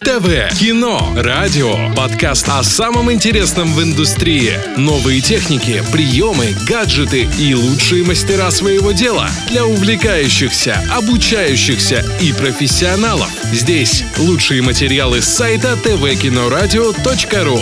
ТВ, 0.00 0.56
кино, 0.56 1.12
радио, 1.16 1.92
подкаст 1.96 2.48
о 2.48 2.62
самом 2.62 3.10
интересном 3.10 3.74
в 3.74 3.82
индустрии, 3.82 4.52
новые 4.76 5.20
техники, 5.20 5.82
приемы, 5.90 6.54
гаджеты 6.68 7.28
и 7.36 7.52
лучшие 7.52 8.04
мастера 8.04 8.52
своего 8.52 8.92
дела 8.92 9.28
для 9.50 9.66
увлекающихся, 9.66 10.80
обучающихся 10.92 12.04
и 12.20 12.32
профессионалов. 12.32 13.28
Здесь 13.52 14.04
лучшие 14.18 14.62
материалы 14.62 15.20
с 15.20 15.26
сайта 15.26 15.76
tvkinoradio.ru. 15.82 17.60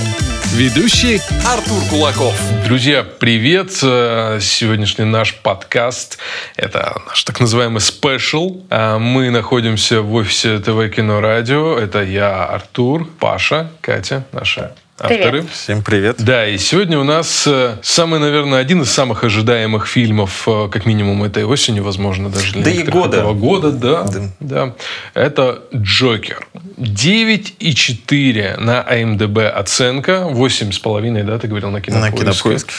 Ведущий 0.55 1.21
Артур 1.47 1.83
Кулаков. 1.91 2.35
Друзья, 2.65 3.03
привет! 3.05 3.79
Э, 3.83 4.39
сегодняшний 4.41 5.05
наш 5.05 5.35
подкаст– 5.35 6.19
это 6.57 7.03
наш 7.07 7.25
так 7.25 7.41
называемый 7.41 7.81
спешл. 7.81 8.63
Э, 8.71 8.99
мы 8.99 9.31
находимся 9.31 10.03
в 10.03 10.15
офисе 10.15 10.59
ТВ 10.59 10.95
Кино 10.95 11.21
Радио. 11.21 11.77
Это 11.79 12.03
я, 12.03 12.45
Артур, 12.47 13.07
Паша, 13.19 13.71
Катя, 13.81 14.25
наша 14.33 14.75
авторы. 14.99 15.31
Привет. 15.31 15.51
Всем 15.51 15.83
привет. 15.83 16.17
Да, 16.19 16.47
и 16.47 16.59
сегодня 16.59 16.99
у 16.99 17.05
нас 17.05 17.47
э, 17.47 17.77
самый, 17.83 18.19
наверное, 18.19 18.61
один 18.61 18.83
из 18.83 18.91
самых 18.91 19.25
ожидаемых 19.25 19.87
фильмов, 19.87 20.45
э, 20.47 20.69
как 20.71 20.87
минимум 20.87 21.23
этой 21.25 21.45
осени, 21.45 21.81
возможно, 21.81 22.31
даже 22.31 22.53
для 22.53 22.63
да 22.65 22.71
и 22.71 22.83
года. 22.83 23.19
этого 23.19 23.35
года. 23.35 23.73
Да, 23.73 24.05
да. 24.05 24.21
да. 24.41 24.75
Это 25.15 25.63
«Джокер». 25.75 26.47
9,4 26.79 28.61
на 28.61 28.83
АМДБ 28.83 29.39
оценка, 29.55 30.29
8,5, 30.31 31.25
да, 31.25 31.39
ты 31.39 31.49
говорил, 31.49 31.71
на 31.71 31.81
Кинопоиске. 31.81 32.25
На 32.25 32.33
Кинопоиске. 32.33 32.73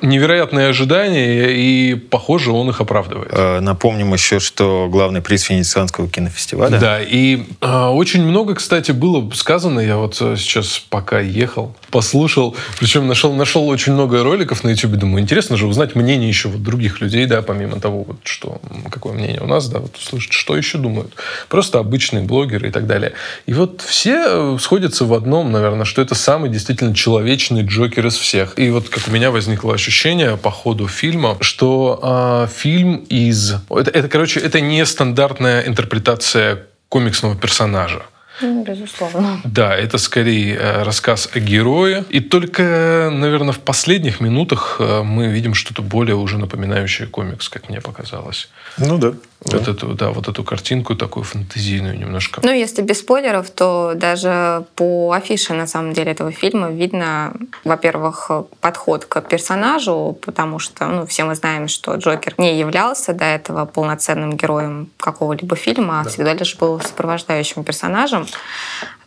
Невероятные 0.00 0.68
ожидания, 0.68 1.50
и, 1.50 1.94
похоже, 1.94 2.52
он 2.52 2.70
их 2.70 2.80
оправдывает. 2.80 3.30
Э, 3.32 3.60
напомним 3.60 4.12
еще, 4.12 4.40
что 4.40 4.88
главный 4.90 5.20
приз 5.20 5.48
Венецианского 5.48 6.08
кинофестиваля. 6.08 6.78
Да, 6.78 7.02
и 7.02 7.44
э, 7.60 7.86
очень 7.88 8.24
много, 8.24 8.54
кстати, 8.54 8.92
было 8.92 9.30
сказано, 9.34 9.80
я 9.80 9.96
вот 9.96 10.14
сейчас 10.14 10.82
пока 10.88 11.20
ехал, 11.20 11.53
приехал, 11.54 11.74
послушал, 11.90 12.56
причем 12.78 13.06
нашел, 13.06 13.32
нашел 13.32 13.68
очень 13.68 13.92
много 13.92 14.22
роликов 14.22 14.64
на 14.64 14.70
YouTube, 14.70 14.92
думаю, 14.92 15.22
интересно 15.22 15.56
же 15.56 15.66
узнать 15.66 15.94
мнение 15.94 16.28
еще 16.28 16.48
вот 16.48 16.62
других 16.62 17.00
людей, 17.00 17.26
да, 17.26 17.42
помимо 17.42 17.80
того, 17.80 18.04
вот, 18.04 18.16
что, 18.24 18.60
какое 18.90 19.12
мнение 19.12 19.40
у 19.40 19.46
нас, 19.46 19.68
да, 19.68 19.78
вот 19.78 19.96
услышать, 19.96 20.32
что 20.32 20.56
еще 20.56 20.78
думают. 20.78 21.14
Просто 21.48 21.78
обычные 21.78 22.22
блогеры 22.22 22.68
и 22.68 22.70
так 22.70 22.86
далее. 22.86 23.12
И 23.46 23.54
вот 23.54 23.82
все 23.82 24.24
э, 24.26 24.58
сходятся 24.60 25.04
в 25.04 25.14
одном, 25.14 25.52
наверное, 25.52 25.84
что 25.84 26.02
это 26.02 26.14
самый 26.14 26.50
действительно 26.50 26.94
человечный 26.94 27.62
Джокер 27.62 28.06
из 28.06 28.14
всех. 28.14 28.58
И 28.58 28.70
вот 28.70 28.88
как 28.88 29.08
у 29.08 29.10
меня 29.10 29.30
возникло 29.30 29.74
ощущение 29.74 30.36
по 30.36 30.50
ходу 30.50 30.88
фильма, 30.88 31.36
что 31.40 32.00
э, 32.02 32.48
фильм 32.54 32.96
из... 33.08 33.54
Это, 33.70 33.90
это, 33.90 34.08
короче, 34.08 34.40
это 34.40 34.60
не 34.60 34.84
стандартная 34.84 35.66
интерпретация 35.66 36.66
комиксного 36.88 37.36
персонажа. 37.36 38.02
Ну, 38.40 38.64
безусловно. 38.64 39.40
Да, 39.44 39.76
это 39.76 39.98
скорее 39.98 40.56
э, 40.56 40.82
рассказ 40.82 41.28
о 41.32 41.40
герое. 41.40 42.04
И 42.08 42.20
только, 42.20 43.10
наверное, 43.12 43.52
в 43.52 43.60
последних 43.60 44.20
минутах 44.20 44.76
э, 44.80 45.02
мы 45.02 45.28
видим 45.28 45.54
что-то 45.54 45.82
более 45.82 46.16
уже 46.16 46.38
напоминающее 46.38 47.06
комикс, 47.08 47.48
как 47.48 47.68
мне 47.68 47.80
показалось. 47.80 48.48
Ну 48.78 48.98
да. 48.98 49.14
Вот, 49.44 49.64
да. 49.64 49.72
Эту, 49.72 49.88
да, 49.94 50.10
вот 50.10 50.28
эту 50.28 50.42
картинку 50.42 50.96
такую 50.96 51.24
фантазийную 51.24 51.98
немножко. 51.98 52.40
Ну, 52.42 52.50
если 52.50 52.82
без 52.82 53.00
спойлеров, 53.00 53.50
то 53.50 53.92
даже 53.94 54.64
по 54.74 55.12
афише, 55.12 55.52
на 55.52 55.66
самом 55.66 55.92
деле, 55.92 56.12
этого 56.12 56.32
фильма 56.32 56.70
видно, 56.70 57.34
во-первых, 57.64 58.30
подход 58.60 59.04
к 59.04 59.20
персонажу, 59.20 60.18
потому 60.22 60.58
что 60.58 60.86
ну, 60.86 61.06
все 61.06 61.24
мы 61.24 61.34
знаем, 61.34 61.68
что 61.68 61.94
Джокер 61.96 62.34
не 62.38 62.58
являлся 62.58 63.12
до 63.12 63.24
этого 63.24 63.66
полноценным 63.66 64.36
героем 64.36 64.88
какого-либо 64.98 65.56
фильма, 65.56 66.00
а 66.00 66.04
да. 66.04 66.10
всегда 66.10 66.32
лишь 66.32 66.56
был 66.56 66.80
сопровождающим 66.80 67.64
персонажем 67.64 68.23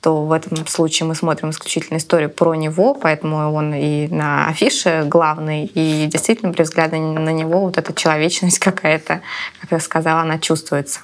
то 0.01 0.23
в 0.23 0.31
этом 0.31 0.65
случае 0.67 1.07
мы 1.07 1.15
смотрим 1.15 1.49
исключительно 1.49 1.97
историю 1.97 2.29
про 2.29 2.53
него, 2.55 2.93
поэтому 2.93 3.51
он 3.51 3.73
и 3.73 4.07
на 4.07 4.47
афише 4.47 5.03
главный, 5.05 5.65
и 5.65 6.05
действительно 6.05 6.53
при 6.53 6.63
взгляде 6.63 6.97
на 6.97 7.31
него 7.31 7.61
вот 7.61 7.77
эта 7.77 7.93
человечность 7.93 8.59
какая-то, 8.59 9.21
как 9.61 9.71
я 9.71 9.79
сказала, 9.79 10.21
она 10.21 10.39
чувствуется. 10.39 11.01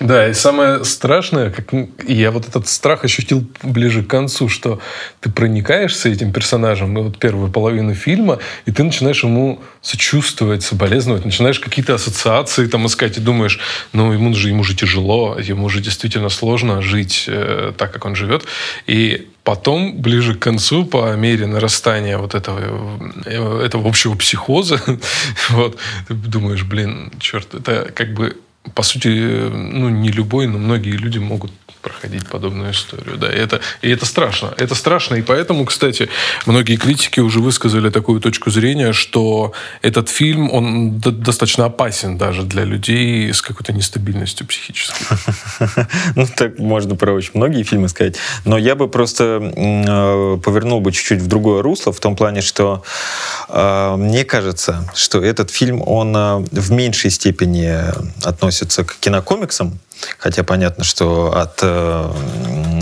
Да, 0.00 0.28
и 0.28 0.34
самое 0.34 0.84
страшное, 0.84 1.50
как 1.50 1.72
я 2.06 2.30
вот 2.30 2.48
этот 2.48 2.68
страх 2.68 3.04
ощутил 3.04 3.46
ближе 3.62 4.02
к 4.02 4.08
концу, 4.08 4.48
что 4.48 4.80
ты 5.20 5.30
проникаешься 5.30 6.08
этим 6.08 6.32
персонажем, 6.32 6.98
и 6.98 7.02
вот 7.02 7.18
первую 7.18 7.50
половину 7.50 7.94
фильма, 7.94 8.38
и 8.66 8.72
ты 8.72 8.82
начинаешь 8.82 9.22
ему 9.22 9.60
сочувствовать, 9.80 10.62
соболезновать, 10.62 11.24
начинаешь 11.24 11.60
какие-то 11.60 11.94
ассоциации 11.94 12.66
там 12.66 12.86
искать, 12.86 13.18
и 13.18 13.20
думаешь, 13.20 13.60
ну, 13.92 14.12
ему 14.12 14.34
же, 14.34 14.48
ему 14.48 14.64
же 14.64 14.74
тяжело, 14.74 15.38
ему 15.38 15.68
же 15.68 15.80
действительно 15.80 16.28
сложно 16.28 16.82
жить 16.82 17.24
э, 17.28 17.72
так, 17.76 17.92
как 17.92 18.04
он 18.04 18.14
живет. 18.16 18.44
И 18.86 19.28
Потом, 19.44 20.00
ближе 20.00 20.36
к 20.36 20.38
концу, 20.38 20.84
по 20.84 21.16
мере 21.16 21.46
нарастания 21.46 22.16
вот 22.16 22.36
этого, 22.36 23.00
э, 23.26 23.64
этого 23.64 23.88
общего 23.88 24.14
психоза, 24.14 24.80
вот, 25.50 25.78
ты 26.06 26.14
думаешь, 26.14 26.62
блин, 26.62 27.10
черт, 27.18 27.52
это 27.54 27.90
как 27.92 28.14
бы 28.14 28.36
по 28.74 28.82
сути, 28.82 29.08
ну, 29.08 29.88
не 29.88 30.10
любой, 30.10 30.46
но 30.46 30.58
многие 30.58 30.96
люди 30.96 31.18
могут 31.18 31.52
проходить 31.82 32.28
подобную 32.28 32.70
историю. 32.70 33.16
Да, 33.16 33.30
и 33.30 33.36
это, 33.36 33.60
и 33.82 33.90
это 33.90 34.06
страшно. 34.06 34.54
Это 34.56 34.74
страшно. 34.74 35.16
И 35.16 35.22
поэтому, 35.22 35.64
кстати, 35.64 36.08
многие 36.46 36.76
критики 36.76 37.20
уже 37.20 37.40
высказали 37.40 37.90
такую 37.90 38.20
точку 38.20 38.50
зрения, 38.50 38.92
что 38.92 39.52
этот 39.82 40.08
фильм, 40.08 40.50
он 40.52 40.98
достаточно 41.00 41.66
опасен 41.66 42.16
даже 42.18 42.42
для 42.44 42.64
людей 42.64 43.32
с 43.32 43.42
какой-то 43.42 43.72
нестабильностью 43.72 44.46
психической. 44.46 45.06
Ну, 46.14 46.26
так 46.36 46.58
можно 46.58 46.94
про 46.94 47.12
очень 47.12 47.32
многие 47.34 47.62
фильмы 47.62 47.88
сказать. 47.88 48.16
Но 48.44 48.58
я 48.58 48.74
бы 48.74 48.88
просто 48.88 49.24
э, 49.24 50.38
повернул 50.44 50.80
бы 50.80 50.92
чуть-чуть 50.92 51.20
в 51.20 51.26
другое 51.26 51.62
русло, 51.62 51.92
в 51.92 52.00
том 52.00 52.16
плане, 52.16 52.42
что 52.42 52.84
э, 53.48 53.96
мне 53.96 54.24
кажется, 54.24 54.88
что 54.94 55.22
этот 55.22 55.50
фильм, 55.50 55.82
он 55.84 56.16
э, 56.16 56.36
в 56.50 56.70
меньшей 56.70 57.10
степени 57.10 57.72
относится 58.24 58.84
к 58.84 58.96
кинокомиксам, 59.00 59.78
Хотя 60.18 60.42
понятно, 60.42 60.84
что 60.84 61.36
от 61.36 61.62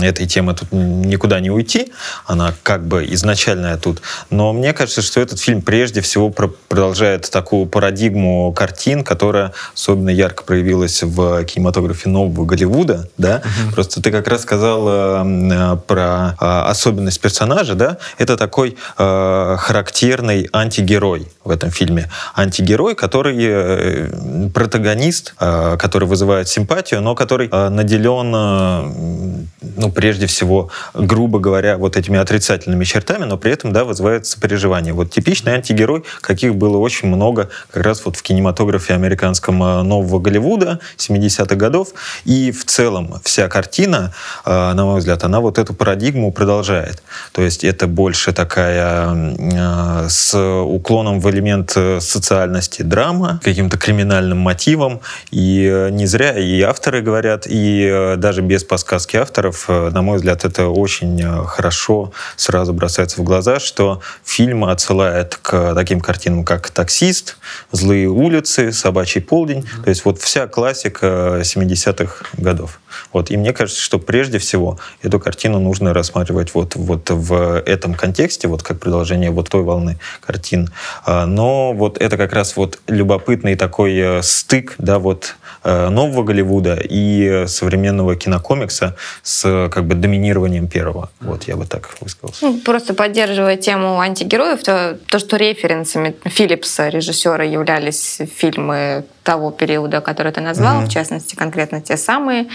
этой 0.01 0.25
темы 0.27 0.53
тут 0.53 0.71
никуда 0.71 1.39
не 1.39 1.49
уйти. 1.49 1.91
Она 2.25 2.53
как 2.63 2.85
бы 2.85 3.05
изначальная 3.09 3.77
тут. 3.77 4.01
Но 4.29 4.53
мне 4.53 4.73
кажется, 4.73 5.01
что 5.01 5.21
этот 5.21 5.39
фильм 5.39 5.61
прежде 5.61 6.01
всего 6.01 6.29
про 6.29 6.47
продолжает 6.47 7.29
такую 7.29 7.65
парадигму 7.65 8.53
картин, 8.53 9.03
которая 9.03 9.53
особенно 9.73 10.09
ярко 10.09 10.43
проявилась 10.43 11.03
в 11.03 11.43
кинематографе 11.45 12.09
нового 12.09 12.45
Голливуда. 12.45 13.09
Да? 13.17 13.41
Uh-huh. 13.43 13.73
Просто 13.73 14.01
ты 14.01 14.11
как 14.11 14.27
раз 14.27 14.41
сказал 14.41 14.85
э, 14.87 15.77
про 15.87 16.35
э, 16.39 16.69
особенность 16.69 17.19
персонажа. 17.19 17.75
Да? 17.75 17.97
Это 18.17 18.37
такой 18.37 18.77
э, 18.97 19.55
характерный 19.59 20.49
антигерой 20.53 21.27
в 21.43 21.49
этом 21.49 21.71
фильме. 21.71 22.09
Антигерой, 22.35 22.95
который 22.95 23.35
э, 23.39 24.49
протагонист, 24.53 25.33
э, 25.39 25.77
который 25.79 26.07
вызывает 26.07 26.47
симпатию, 26.47 27.01
но 27.01 27.15
который 27.15 27.49
э, 27.51 27.69
наделен, 27.69 28.31
ну, 28.31 29.91
прежде 29.91 30.27
всего, 30.27 30.69
грубо 30.93 31.39
говоря, 31.39 31.77
вот 31.77 31.97
этими 31.97 32.19
отрицательными 32.19 32.83
чертами, 32.83 33.25
но 33.25 33.37
при 33.37 33.51
этом, 33.51 33.73
да, 33.73 33.85
вызывает 33.85 34.27
сопереживание. 34.27 34.93
Вот 34.93 35.09
типичный 35.09 35.53
антигерой, 35.53 36.03
каких 36.21 36.55
было 36.55 36.77
очень 36.77 37.07
много 37.07 37.49
как 37.71 37.83
раз 37.83 38.05
вот 38.05 38.17
в 38.17 38.21
кинематографе 38.21 38.93
американском 38.93 39.57
нового 39.57 40.19
Голливуда 40.19 40.79
70-х 40.97 41.55
годов. 41.55 41.89
И 42.25 42.51
в 42.51 42.65
целом 42.65 43.19
вся 43.23 43.47
картина, 43.47 44.13
на 44.45 44.85
мой 44.85 44.99
взгляд, 44.99 45.23
она 45.23 45.39
вот 45.39 45.57
эту 45.57 45.73
парадигму 45.73 46.31
продолжает. 46.31 47.01
То 47.31 47.41
есть 47.41 47.63
это 47.63 47.87
больше 47.87 48.33
такая 48.33 50.07
с 50.09 50.37
уклоном 50.37 51.19
в 51.19 51.30
элемент 51.31 51.71
социальности 51.71 52.83
драма, 52.83 53.39
каким-то 53.43 53.77
криминальным 53.77 54.37
мотивом. 54.37 55.01
И 55.31 55.89
не 55.91 56.05
зря 56.05 56.37
и 56.37 56.61
авторы 56.61 57.01
говорят, 57.01 57.47
и 57.47 57.89
э, 57.91 58.15
даже 58.17 58.41
без 58.41 58.63
подсказки 58.63 59.17
авторов, 59.17 59.65
э, 59.67 59.89
на 59.89 60.01
мой 60.01 60.17
взгляд, 60.17 60.45
это 60.45 60.67
очень 60.67 61.21
э, 61.21 61.45
хорошо 61.45 62.11
сразу 62.35 62.73
бросается 62.73 63.21
в 63.21 63.23
глаза, 63.23 63.59
что 63.59 64.01
фильм 64.23 64.65
отсылает 64.65 65.37
к 65.41 65.73
таким 65.75 66.01
картинам, 66.01 66.43
как 66.43 66.69
«Таксист», 66.69 67.37
«Злые 67.71 68.07
улицы», 68.07 68.71
«Собачий 68.71 69.21
полдень», 69.21 69.59
mm-hmm. 69.59 69.83
то 69.83 69.89
есть 69.89 70.05
вот 70.05 70.19
вся 70.19 70.47
классика 70.47 71.41
70-х 71.41 72.25
годов. 72.37 72.79
Вот. 73.13 73.31
И 73.31 73.37
мне 73.37 73.53
кажется, 73.53 73.81
что 73.81 73.99
прежде 73.99 74.37
всего 74.39 74.79
эту 75.01 75.19
картину 75.19 75.59
нужно 75.59 75.93
рассматривать 75.93 76.53
вот, 76.53 76.75
вот 76.75 77.09
в 77.09 77.59
этом 77.65 77.93
контексте, 77.93 78.47
вот 78.47 78.63
как 78.63 78.79
продолжение 78.79 79.31
вот 79.31 79.49
той 79.49 79.63
волны 79.63 79.97
картин. 80.25 80.69
А, 81.05 81.25
но 81.25 81.73
вот 81.73 81.97
это 81.97 82.17
как 82.17 82.33
раз 82.33 82.55
вот 82.55 82.79
любопытный 82.87 83.55
такой 83.55 84.21
стык, 84.23 84.75
да, 84.77 84.99
вот 84.99 85.35
э, 85.63 85.89
нового 85.89 86.23
Голливуда 86.23 86.79
и 86.81 87.45
современного 87.47 88.15
кинокомикса 88.15 88.95
с 89.23 89.69
как 89.71 89.85
бы 89.85 89.95
доминированием 89.95 90.67
первого. 90.67 91.09
Вот 91.19 91.43
я 91.43 91.55
бы 91.55 91.65
так 91.65 91.89
высказался. 92.01 92.45
Ну, 92.45 92.59
просто 92.59 92.93
поддерживая 92.93 93.57
тему 93.57 93.99
антигероев, 93.99 94.63
то, 94.63 94.97
то, 95.07 95.19
что 95.19 95.37
референсами 95.37 96.15
Филлипса, 96.25 96.89
режиссера, 96.89 97.43
являлись 97.43 98.19
фильмы 98.35 99.05
того 99.23 99.51
периода, 99.51 100.01
который 100.01 100.31
ты 100.31 100.41
назвал, 100.41 100.81
mm-hmm. 100.81 100.85
в 100.85 100.89
частности, 100.89 101.35
конкретно 101.35 101.81
те 101.81 101.97
самые. 101.97 102.47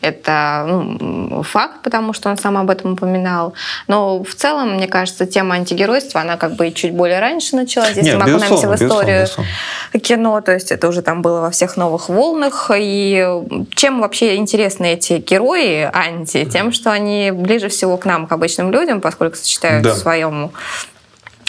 Это 0.00 0.64
ну, 0.66 1.42
факт, 1.42 1.82
потому 1.82 2.12
что 2.12 2.30
он 2.30 2.38
сам 2.38 2.56
об 2.56 2.70
этом 2.70 2.92
упоминал. 2.92 3.54
Но 3.88 4.22
в 4.24 4.34
целом, 4.34 4.74
мне 4.74 4.88
кажется, 4.88 5.26
тема 5.26 5.56
антигеройства, 5.56 6.22
она 6.22 6.36
как 6.36 6.56
бы 6.56 6.70
чуть 6.72 6.94
более 6.94 7.20
раньше 7.20 7.56
началась. 7.56 7.96
Если 7.96 8.02
Нет, 8.02 8.16
мы 8.16 8.22
окунаемся 8.22 8.68
в 8.68 8.74
историю 8.74 9.22
безусловно, 9.22 10.00
кино, 10.02 10.40
то 10.40 10.52
есть 10.52 10.72
это 10.72 10.88
уже 10.88 11.02
там 11.02 11.22
было 11.22 11.40
во 11.40 11.50
всех 11.50 11.76
новых 11.76 12.08
волнах. 12.08 12.70
И 12.74 13.26
чем 13.74 14.00
вообще 14.00 14.36
интересны 14.36 14.94
эти 14.94 15.14
герои 15.14 15.90
анти? 15.92 16.44
Тем, 16.46 16.72
что 16.72 16.90
они 16.90 17.30
ближе 17.32 17.68
всего 17.68 17.96
к 17.96 18.06
нам, 18.06 18.26
к 18.26 18.32
обычным 18.32 18.70
людям, 18.70 19.00
поскольку 19.00 19.36
сочетают 19.36 19.84
да. 19.84 19.92
в 19.92 19.98
своем 19.98 20.52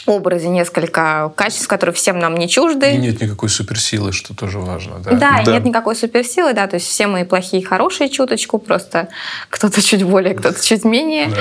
образе 0.05 0.49
несколько 0.49 1.31
качеств, 1.35 1.67
которые 1.67 1.93
всем 1.93 2.19
нам 2.19 2.35
не 2.35 2.47
чужды. 2.47 2.91
И 2.91 2.97
нет 2.97 3.21
никакой 3.21 3.49
суперсилы, 3.49 4.11
что 4.11 4.35
тоже 4.35 4.59
важно. 4.59 4.99
Да, 4.99 5.11
да, 5.11 5.41
да. 5.43 5.51
нет 5.51 5.65
никакой 5.65 5.95
суперсилы, 5.95 6.53
да, 6.53 6.67
то 6.67 6.75
есть 6.75 6.87
все 6.87 7.07
мы 7.07 7.25
плохие 7.25 7.61
и 7.61 7.65
хорошие 7.65 8.09
чуточку, 8.09 8.59
просто 8.59 9.09
кто-то 9.49 9.81
чуть 9.81 10.03
более, 10.03 10.33
кто-то 10.33 10.63
чуть 10.63 10.85
менее. 10.85 11.31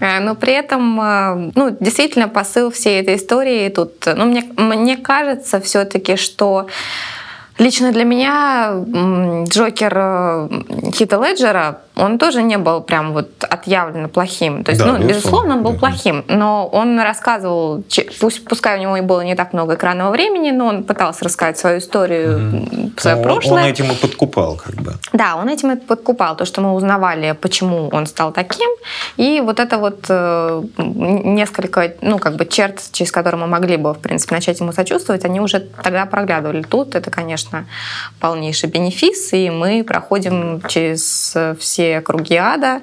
Да. 0.00 0.18
Э, 0.18 0.20
но 0.20 0.34
при 0.34 0.52
этом, 0.52 1.00
э, 1.00 1.52
ну, 1.54 1.76
действительно, 1.80 2.28
посыл 2.28 2.70
всей 2.70 3.00
этой 3.00 3.16
истории 3.16 3.68
тут, 3.68 4.06
ну, 4.06 4.26
мне, 4.26 4.44
мне 4.56 4.96
кажется 4.96 5.60
все-таки, 5.60 6.16
что 6.16 6.68
Лично 7.58 7.90
для 7.90 8.04
меня 8.04 8.84
Джокер 9.48 9.92
э, 9.96 10.48
Хита 10.92 11.16
Леджера 11.16 11.80
он 11.96 12.18
тоже 12.18 12.42
не 12.42 12.58
был 12.58 12.82
прям 12.82 13.14
вот 13.14 13.42
отъявленно 13.42 14.08
плохим. 14.08 14.64
То 14.64 14.72
есть, 14.72 14.84
да, 14.84 14.92
ну, 14.92 15.06
безусловно, 15.06 15.56
он 15.56 15.62
был 15.62 15.72
да. 15.72 15.78
плохим, 15.78 16.24
но 16.28 16.66
он 16.66 17.00
рассказывал, 17.00 17.82
пусть, 18.20 18.44
пускай 18.44 18.76
у 18.76 18.80
него 18.82 18.96
и 18.98 19.00
было 19.00 19.22
не 19.22 19.34
так 19.34 19.54
много 19.54 19.74
экранного 19.74 20.10
времени, 20.10 20.50
но 20.50 20.66
он 20.66 20.84
пытался 20.84 21.24
рассказать 21.24 21.58
свою 21.58 21.78
историю, 21.78 22.38
mm-hmm. 22.38 23.00
свое 23.00 23.16
но 23.16 23.22
прошлое. 23.22 23.62
Он 23.62 23.70
этим 23.70 23.90
и 23.90 23.94
подкупал, 23.94 24.56
как 24.56 24.74
бы. 24.74 24.92
Да, 25.14 25.36
он 25.36 25.48
этим 25.48 25.72
и 25.72 25.76
подкупал, 25.76 26.36
то, 26.36 26.44
что 26.44 26.60
мы 26.60 26.74
узнавали, 26.74 27.32
почему 27.32 27.88
он 27.88 28.06
стал 28.06 28.30
таким, 28.30 28.68
и 29.16 29.40
вот 29.40 29.58
это 29.58 29.78
вот 29.78 30.04
э, 30.10 30.62
несколько, 30.76 31.94
ну, 32.02 32.18
как 32.18 32.36
бы 32.36 32.44
черт, 32.44 32.82
через 32.92 33.10
которые 33.10 33.40
мы 33.40 33.46
могли 33.46 33.78
бы, 33.78 33.94
в 33.94 33.98
принципе, 33.98 34.34
начать 34.34 34.60
ему 34.60 34.72
сочувствовать, 34.72 35.24
они 35.24 35.40
уже 35.40 35.60
тогда 35.82 36.04
проглядывали. 36.04 36.60
Тут 36.62 36.94
это, 36.94 37.10
конечно, 37.10 37.66
полнейший 38.20 38.68
бенефис, 38.68 39.32
и 39.32 39.48
мы 39.48 39.82
проходим 39.82 40.60
через 40.68 41.34
все 41.58 41.85
круги 42.04 42.36
ада, 42.36 42.80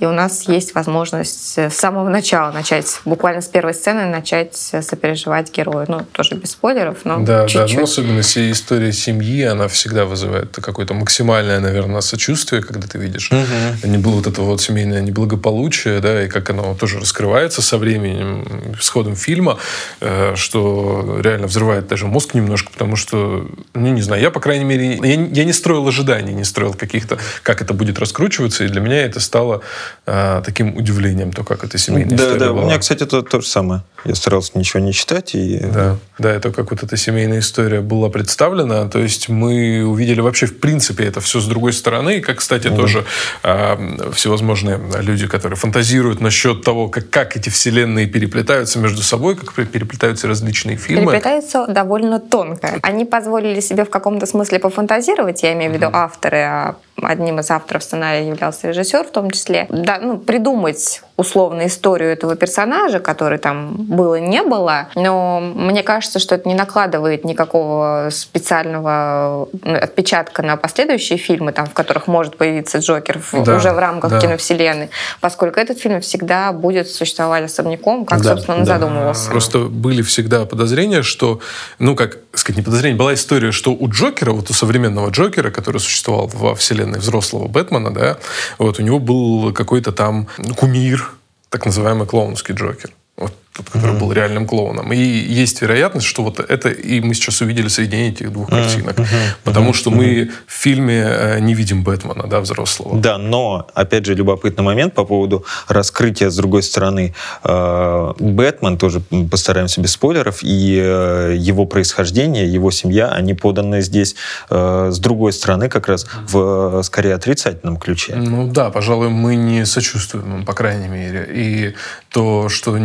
и 0.00 0.06
у 0.06 0.12
нас 0.12 0.48
есть 0.48 0.74
возможность 0.74 1.58
с 1.58 1.70
самого 1.70 2.08
начала 2.08 2.52
начать, 2.52 3.00
буквально 3.04 3.40
с 3.40 3.46
первой 3.46 3.74
сцены 3.74 4.06
начать 4.06 4.56
сопереживать 4.56 5.52
герою. 5.52 5.86
Ну, 5.88 6.06
тоже 6.12 6.36
без 6.36 6.52
спойлеров, 6.52 6.98
но 7.04 7.20
Да, 7.20 7.46
чуть-чуть. 7.46 7.74
да, 7.74 7.78
ну, 7.78 7.84
особенно 7.84 8.20
история 8.20 8.92
семьи, 8.92 9.42
она 9.42 9.66
всегда 9.68 10.04
вызывает 10.04 10.54
какое-то 10.54 10.94
максимальное, 10.94 11.60
наверное, 11.60 12.00
сочувствие, 12.00 12.62
когда 12.62 12.86
ты 12.86 12.98
видишь 12.98 13.30
угу. 13.32 13.88
не 13.88 13.98
было 13.98 14.14
вот 14.14 14.26
это 14.26 14.42
вот 14.42 14.60
семейное 14.60 15.00
неблагополучие, 15.00 16.00
да, 16.00 16.24
и 16.24 16.28
как 16.28 16.50
оно 16.50 16.74
тоже 16.74 17.00
раскрывается 17.00 17.62
со 17.62 17.78
временем, 17.78 18.76
с 18.80 18.88
ходом 18.88 19.16
фильма, 19.16 19.58
э, 20.00 20.34
что 20.36 21.20
реально 21.22 21.46
взрывает 21.48 21.88
даже 21.88 22.06
мозг 22.06 22.34
немножко, 22.34 22.70
потому 22.70 22.96
что, 22.96 23.48
ну, 23.74 23.88
не 23.88 24.02
знаю, 24.02 24.22
я, 24.22 24.30
по 24.30 24.40
крайней 24.40 24.64
мере, 24.64 24.96
я, 24.96 25.14
я 25.14 25.44
не 25.44 25.52
строил 25.52 25.86
ожиданий, 25.88 26.32
не 26.32 26.44
строил 26.44 26.74
каких-то, 26.74 27.18
как 27.42 27.62
это 27.62 27.74
будет 27.74 27.98
раскручиваться, 27.98 28.64
и 28.64 28.68
для 28.68 28.80
меня 28.80 29.02
это 29.02 29.20
стало 29.20 29.62
э, 30.06 30.42
таким 30.44 30.76
удивлением, 30.76 31.32
то, 31.32 31.44
как 31.44 31.64
это 31.64 31.78
семейная 31.78 32.16
да, 32.16 32.24
история 32.24 32.38
Да, 32.40 32.52
была. 32.52 32.62
у 32.62 32.66
меня, 32.66 32.78
кстати, 32.78 33.02
это 33.02 33.22
то 33.22 33.40
же 33.40 33.46
самое. 33.46 33.82
Я 34.04 34.14
старался 34.14 34.52
ничего 34.54 34.80
не 34.80 34.92
читать. 34.92 35.34
И... 35.34 35.58
Да, 35.58 35.96
да, 36.18 36.32
это 36.32 36.52
как 36.52 36.70
вот 36.70 36.82
эта 36.82 36.96
семейная 36.96 37.40
история 37.40 37.80
была 37.80 38.08
представлена. 38.08 38.88
То 38.88 39.00
есть 39.00 39.28
мы 39.28 39.84
увидели 39.84 40.20
вообще, 40.20 40.46
в 40.46 40.58
принципе, 40.60 41.04
это 41.04 41.20
все 41.20 41.40
с 41.40 41.46
другой 41.46 41.72
стороны. 41.72 42.20
Как, 42.20 42.38
кстати, 42.38 42.68
mm 42.68 42.78
тоже 42.78 43.04
э, 43.42 44.12
всевозможные 44.12 44.78
люди, 45.00 45.26
которые 45.26 45.56
фантазируют 45.56 46.20
насчет 46.20 46.62
того, 46.62 46.88
как, 46.88 47.10
как 47.10 47.36
эти 47.36 47.48
вселенные 47.48 48.06
переплетаются 48.06 48.78
между 48.78 49.02
собой, 49.02 49.34
как 49.34 49.52
переплетаются 49.52 50.28
различные 50.28 50.76
фильмы. 50.76 51.10
Переплетаются 51.10 51.66
довольно 51.66 52.20
тонко. 52.20 52.78
Они 52.82 53.04
позволили 53.04 53.60
себе 53.60 53.84
в 53.84 53.90
каком-то 53.90 54.26
смысле 54.26 54.60
пофантазировать, 54.60 55.42
я 55.42 55.54
имею 55.54 55.72
в 55.72 55.74
виду 55.74 55.86
mm 55.86 55.98
авторы, 55.98 56.38
а 56.38 56.76
одним 57.02 57.40
из 57.40 57.50
авторов 57.50 57.82
сценария 57.82 58.26
являлся 58.28 58.68
режиссер 58.68 59.04
в 59.04 59.10
том 59.10 59.30
числе, 59.30 59.66
да, 59.68 59.98
ну, 60.00 60.18
придумать 60.18 61.02
условно 61.18 61.66
историю 61.66 62.10
этого 62.12 62.36
персонажа, 62.36 63.00
который 63.00 63.38
там 63.38 63.74
было, 63.74 64.20
не 64.20 64.42
было, 64.44 64.86
но 64.94 65.40
мне 65.40 65.82
кажется, 65.82 66.20
что 66.20 66.36
это 66.36 66.48
не 66.48 66.54
накладывает 66.54 67.24
никакого 67.24 68.08
специального 68.12 69.48
ну, 69.64 69.74
отпечатка 69.74 70.42
на 70.42 70.56
последующие 70.56 71.18
фильмы, 71.18 71.50
там, 71.50 71.66
в 71.66 71.72
которых 71.72 72.06
может 72.06 72.36
появиться 72.36 72.78
Джокер 72.78 73.18
в, 73.18 73.42
да, 73.42 73.56
уже 73.56 73.72
в 73.72 73.78
рамках 73.78 74.12
да. 74.12 74.20
киновселенной, 74.20 74.90
поскольку 75.20 75.58
этот 75.58 75.80
фильм 75.80 76.00
всегда 76.00 76.52
будет 76.52 76.88
существовать 76.88 77.44
особняком, 77.44 78.06
как, 78.06 78.22
да, 78.22 78.34
собственно, 78.34 78.58
он 78.58 78.64
да. 78.64 78.78
задумывался. 78.78 79.28
Просто 79.28 79.58
были 79.64 80.02
всегда 80.02 80.46
подозрения, 80.46 81.02
что, 81.02 81.40
ну, 81.80 81.96
как 81.96 82.18
сказать, 82.32 82.58
не 82.58 82.62
подозрение, 82.62 82.96
была 82.96 83.14
история, 83.14 83.50
что 83.50 83.72
у 83.72 83.90
Джокера, 83.90 84.30
вот 84.30 84.50
у 84.50 84.52
современного 84.52 85.10
Джокера, 85.10 85.50
который 85.50 85.78
существовал 85.78 86.30
во 86.32 86.54
вселенной 86.54 87.00
взрослого 87.00 87.48
Бэтмена, 87.48 87.92
да, 87.92 88.18
вот 88.58 88.78
у 88.78 88.82
него 88.82 89.00
был 89.00 89.52
какой-то 89.52 89.90
там 89.90 90.28
кумир, 90.56 91.07
так 91.50 91.66
называемый 91.66 92.06
клоунский 92.06 92.54
Джокер. 92.54 92.92
Вот 93.16 93.32
который 93.52 93.92
mm-hmm. 93.92 93.98
был 93.98 94.12
реальным 94.12 94.46
клоуном. 94.46 94.92
И 94.92 94.96
есть 94.96 95.62
вероятность, 95.62 96.06
что 96.06 96.22
вот 96.22 96.38
это 96.40 96.68
и 96.68 97.00
мы 97.00 97.14
сейчас 97.14 97.40
увидели 97.40 97.68
соединение 97.68 98.12
этих 98.12 98.32
двух 98.32 98.48
mm-hmm. 98.48 98.62
картинок. 98.62 98.98
Mm-hmm. 98.98 99.34
Потому 99.44 99.72
что 99.74 99.90
mm-hmm. 99.90 99.94
мы 99.94 100.30
в 100.46 100.52
фильме 100.52 101.04
э, 101.04 101.40
не 101.40 101.54
видим 101.54 101.82
Бэтмена, 101.82 102.26
да, 102.28 102.40
взрослого. 102.40 102.98
Да, 102.98 103.18
но, 103.18 103.66
опять 103.74 104.06
же, 104.06 104.14
любопытный 104.14 104.64
момент 104.64 104.94
по 104.94 105.04
поводу 105.04 105.44
раскрытия, 105.66 106.30
с 106.30 106.36
другой 106.36 106.62
стороны, 106.62 107.14
э, 107.44 108.12
Бэтмен, 108.18 108.78
тоже 108.78 109.00
постараемся 109.30 109.80
без 109.80 109.92
спойлеров, 109.92 110.38
и 110.42 110.80
э, 110.80 111.34
его 111.36 111.64
происхождение, 111.66 112.52
его 112.52 112.70
семья, 112.70 113.08
они 113.08 113.34
поданы 113.34 113.82
здесь 113.82 114.14
с 114.50 114.98
другой 114.98 115.32
стороны 115.32 115.68
как 115.68 115.88
раз 115.88 116.06
в 116.28 116.82
скорее 116.82 117.14
отрицательном 117.14 117.76
ключе. 117.76 118.14
Ну 118.16 118.46
да, 118.46 118.70
пожалуй, 118.70 119.08
мы 119.08 119.36
не 119.36 119.66
сочувствуем, 119.66 120.44
по 120.44 120.52
крайней 120.52 120.88
мере. 120.88 121.28
И 121.32 121.74
то, 122.10 122.48
что 122.48 122.76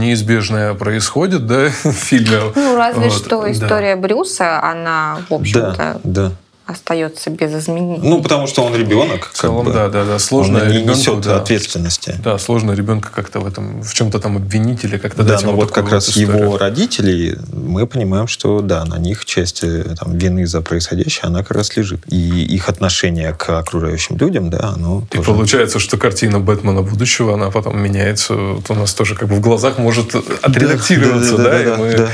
неизбежное 0.53 0.73
происходит, 0.73 1.45
да, 1.45 1.69
в 1.83 1.91
фильме. 1.91 2.39
Ну, 2.55 2.75
разве 2.75 3.09
вот, 3.09 3.13
что 3.13 3.51
история 3.51 3.95
да. 3.95 4.01
Брюса, 4.01 4.63
она, 4.63 5.19
в 5.29 5.33
общем-то, 5.33 5.75
да, 5.77 5.99
да 6.03 6.31
остается 6.65 7.29
без 7.29 7.53
изменений. 7.53 7.99
Ну, 8.01 8.21
потому 8.21 8.47
что 8.47 8.63
он 8.63 8.73
ребенок. 8.75 9.31
В 9.33 9.33
целом, 9.33 9.65
как 9.65 9.65
бы. 9.65 9.73
да, 9.73 9.89
да, 9.89 10.05
да. 10.05 10.19
Сложно 10.19 10.61
он 10.61 10.67
не 10.67 10.77
ребенку, 10.77 10.97
несет 10.97 11.21
да, 11.21 11.37
ответственности. 11.37 12.15
Да, 12.23 12.37
сложно 12.37 12.71
ребенка 12.71 13.09
как-то 13.13 13.41
в 13.41 13.47
этом, 13.47 13.83
в 13.83 13.93
чем-то 13.93 14.19
там 14.19 14.37
обвинить 14.37 14.83
или 14.85 14.97
как-то 14.97 15.23
да, 15.23 15.33
дать 15.33 15.43
но 15.43 15.53
вот 15.53 15.71
как 15.71 15.91
раз 15.91 16.09
историю. 16.09 16.37
его 16.37 16.57
родители, 16.57 17.37
мы 17.51 17.85
понимаем, 17.85 18.27
что 18.27 18.61
да, 18.61 18.85
на 18.85 18.97
них 18.97 19.25
часть 19.25 19.63
э, 19.63 19.95
там, 19.99 20.17
вины 20.17 20.47
за 20.47 20.61
происходящее, 20.61 21.23
она 21.23 21.39
как 21.39 21.57
раз 21.57 21.75
лежит. 21.75 22.01
И 22.07 22.45
их 22.45 22.69
отношение 22.69 23.33
к 23.33 23.49
окружающим 23.57 24.17
людям, 24.17 24.49
да, 24.49 24.73
оно 24.75 25.03
И 25.11 25.17
тоже... 25.17 25.29
получается, 25.29 25.79
что 25.79 25.97
картина 25.97 26.39
Бэтмена 26.39 26.81
будущего, 26.81 27.33
она 27.33 27.51
потом 27.51 27.77
меняется, 27.77 28.35
вот 28.35 28.69
у 28.69 28.73
нас 28.75 28.93
тоже 28.93 29.15
как 29.15 29.27
бы 29.27 29.35
в 29.35 29.41
глазах 29.41 29.79
может 29.79 30.15
отредактироваться, 30.41 31.37
да, 31.37 31.43
да, 31.43 31.49
да, 31.49 31.63
да, 31.63 31.63
и 31.63 31.77
мы 31.77 31.91
да, 31.91 31.97
да. 31.97 32.09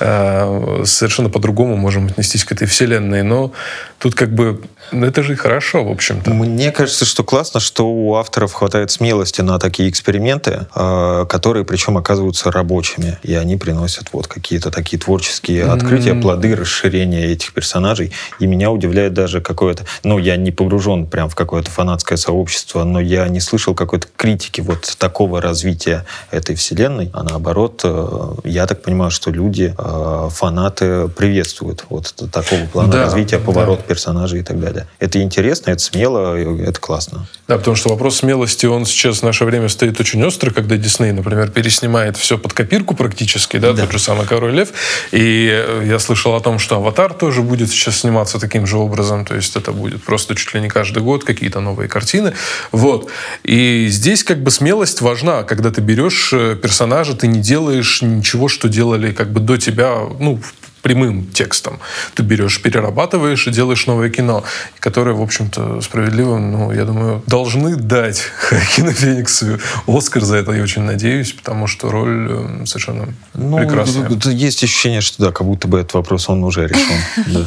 А, 0.00 0.82
совершенно 0.84 1.28
по-другому 1.28 1.76
можем 1.76 2.06
отнестись 2.06 2.44
к 2.44 2.50
этой 2.50 2.66
вселенной, 2.66 3.22
но 3.22 3.52
Тут 4.02 4.16
как 4.16 4.34
бы 4.34 4.60
ну, 4.90 5.06
это 5.06 5.22
же 5.22 5.36
хорошо, 5.36 5.84
в 5.84 5.90
общем-то. 5.92 6.28
Мне 6.30 6.72
кажется, 6.72 7.04
что 7.04 7.22
классно, 7.22 7.60
что 7.60 7.88
у 7.88 8.16
авторов 8.16 8.52
хватает 8.52 8.90
смелости 8.90 9.40
на 9.42 9.60
такие 9.60 9.88
эксперименты, 9.88 10.66
а, 10.74 11.24
которые 11.26 11.64
причем 11.64 11.96
оказываются 11.96 12.50
рабочими. 12.50 13.16
И 13.22 13.32
они 13.34 13.56
приносят 13.56 14.08
вот 14.12 14.26
какие-то 14.26 14.72
такие 14.72 14.98
творческие 14.98 15.66
открытия, 15.66 16.10
mm-hmm. 16.10 16.22
плоды 16.22 16.56
расширения 16.56 17.26
этих 17.26 17.52
персонажей. 17.52 18.12
И 18.40 18.46
меня 18.46 18.72
удивляет 18.72 19.14
даже 19.14 19.40
какое-то... 19.40 19.84
Ну, 20.02 20.18
я 20.18 20.36
не 20.36 20.50
погружен 20.50 21.06
прям 21.06 21.28
в 21.28 21.36
какое-то 21.36 21.70
фанатское 21.70 22.18
сообщество, 22.18 22.82
но 22.82 23.00
я 23.00 23.28
не 23.28 23.38
слышал 23.38 23.74
какой-то 23.76 24.08
критики 24.16 24.60
вот 24.60 24.96
такого 24.98 25.40
развития 25.40 26.04
этой 26.32 26.56
вселенной. 26.56 27.08
А 27.12 27.22
наоборот, 27.22 27.82
э, 27.84 28.32
я 28.44 28.66
так 28.66 28.82
понимаю, 28.82 29.12
что 29.12 29.30
люди, 29.30 29.76
э, 29.78 30.28
фанаты 30.32 31.06
приветствуют 31.06 31.84
вот 31.88 32.12
такого 32.32 32.66
плана 32.66 32.92
да, 32.92 33.04
развития, 33.04 33.38
поворот 33.38 33.78
да 33.86 33.91
персонажей 33.92 34.40
и 34.40 34.42
так 34.42 34.58
далее. 34.58 34.86
Это 35.00 35.20
интересно, 35.20 35.70
это 35.70 35.82
смело, 35.82 36.34
это 36.34 36.80
классно. 36.80 37.26
Да, 37.46 37.58
потому 37.58 37.76
что 37.76 37.90
вопрос 37.90 38.16
смелости, 38.16 38.64
он 38.64 38.86
сейчас 38.86 39.18
в 39.18 39.22
наше 39.22 39.44
время 39.44 39.68
стоит 39.68 40.00
очень 40.00 40.24
остро, 40.24 40.50
когда 40.50 40.78
Дисней, 40.78 41.12
например, 41.12 41.50
переснимает 41.50 42.16
все 42.16 42.38
под 42.38 42.54
копирку 42.54 42.94
практически, 42.94 43.58
да, 43.58 43.74
да. 43.74 43.82
тот 43.82 43.92
же 43.92 43.98
самый 43.98 44.26
Король 44.26 44.54
Лев. 44.54 44.70
И 45.10 45.50
э, 45.52 45.84
я 45.86 45.98
слышал 45.98 46.34
о 46.34 46.40
том, 46.40 46.58
что 46.58 46.76
Аватар 46.76 47.12
тоже 47.12 47.42
будет 47.42 47.68
сейчас 47.68 48.00
сниматься 48.00 48.40
таким 48.40 48.66
же 48.66 48.78
образом, 48.78 49.26
то 49.26 49.34
есть 49.34 49.56
это 49.56 49.72
будет 49.72 50.02
просто 50.02 50.34
чуть 50.34 50.54
ли 50.54 50.62
не 50.62 50.70
каждый 50.70 51.02
год 51.02 51.24
какие-то 51.24 51.60
новые 51.60 51.88
картины. 51.90 52.32
Вот. 52.70 53.10
И 53.44 53.88
здесь 53.90 54.24
как 54.24 54.42
бы 54.42 54.50
смелость 54.50 55.02
важна, 55.02 55.42
когда 55.42 55.70
ты 55.70 55.82
берешь 55.82 56.32
э, 56.32 56.56
персонажа, 56.56 57.14
ты 57.14 57.26
не 57.26 57.40
делаешь 57.40 58.00
ничего, 58.00 58.48
что 58.48 58.68
делали 58.68 59.12
как 59.12 59.30
бы 59.30 59.40
до 59.40 59.58
тебя, 59.58 59.98
ну, 60.18 60.40
прямым 60.82 61.26
текстом. 61.26 61.78
Ты 62.14 62.22
берешь, 62.22 62.60
перерабатываешь 62.60 63.46
и 63.46 63.50
делаешь 63.50 63.86
новое 63.86 64.10
кино, 64.10 64.44
которое, 64.80 65.14
в 65.14 65.22
общем-то, 65.22 65.80
справедливо, 65.80 66.38
ну, 66.38 66.72
я 66.72 66.84
думаю, 66.84 67.22
должны 67.26 67.76
дать 67.76 68.18
Хакину 68.38 68.92
Фениксу 68.92 69.58
Оскар 69.86 70.22
за 70.22 70.36
это, 70.36 70.52
я 70.52 70.62
очень 70.62 70.82
надеюсь, 70.82 71.32
потому 71.32 71.66
что 71.66 71.90
роль 71.90 72.28
э, 72.30 72.66
совершенно 72.66 73.14
ну, 73.34 73.58
прекрасная. 73.58 74.10
Есть 74.32 74.64
ощущение, 74.64 75.00
что 75.00 75.22
да, 75.22 75.32
как 75.32 75.46
будто 75.46 75.68
бы 75.68 75.78
этот 75.78 75.94
вопрос 75.94 76.28
он 76.28 76.44
уже 76.44 76.66
решен. 76.66 77.46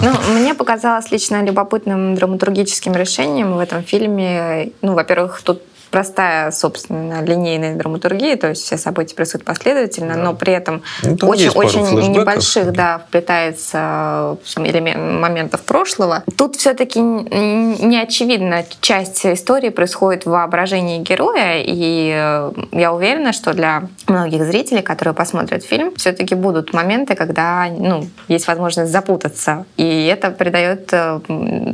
Ну, 0.00 0.34
мне 0.34 0.54
показалось 0.54 1.10
лично 1.10 1.42
любопытным 1.44 2.14
драматургическим 2.14 2.92
решением 2.92 3.54
в 3.54 3.58
этом 3.58 3.82
фильме. 3.82 4.72
Ну, 4.82 4.94
во-первых, 4.94 5.40
тут 5.42 5.62
простая, 5.90 6.50
собственно, 6.50 7.22
линейная 7.22 7.74
драматургия, 7.74 8.36
то 8.36 8.48
есть 8.48 8.62
все 8.62 8.76
события 8.76 9.14
происходят 9.14 9.44
последовательно, 9.44 10.14
да. 10.14 10.22
но 10.22 10.34
при 10.34 10.52
этом 10.52 10.82
ну, 11.02 11.16
очень, 11.28 11.50
очень 11.50 11.82
небольших 12.10 12.72
да, 12.72 12.98
вплетается 12.98 14.38
элемент, 14.56 15.20
моментов 15.20 15.62
прошлого. 15.62 16.22
Тут 16.36 16.56
все-таки 16.56 17.00
не 17.00 18.00
очевидно, 18.00 18.64
часть 18.80 19.26
истории 19.26 19.70
происходит 19.70 20.24
в 20.24 20.30
воображении 20.30 21.00
героя, 21.00 21.62
и 21.64 22.12
э, 22.14 22.52
я 22.72 22.92
уверена, 22.92 23.32
что 23.32 23.52
для 23.52 23.84
многих 24.06 24.44
зрителей, 24.44 24.82
которые 24.82 25.14
посмотрят 25.14 25.64
фильм, 25.64 25.94
все-таки 25.96 26.34
будут 26.34 26.72
моменты, 26.72 27.14
когда 27.14 27.66
ну, 27.70 28.08
есть 28.28 28.46
возможность 28.46 28.92
запутаться, 28.92 29.66
и 29.76 30.06
это 30.06 30.30
придает 30.30 30.88
э, 30.92 31.20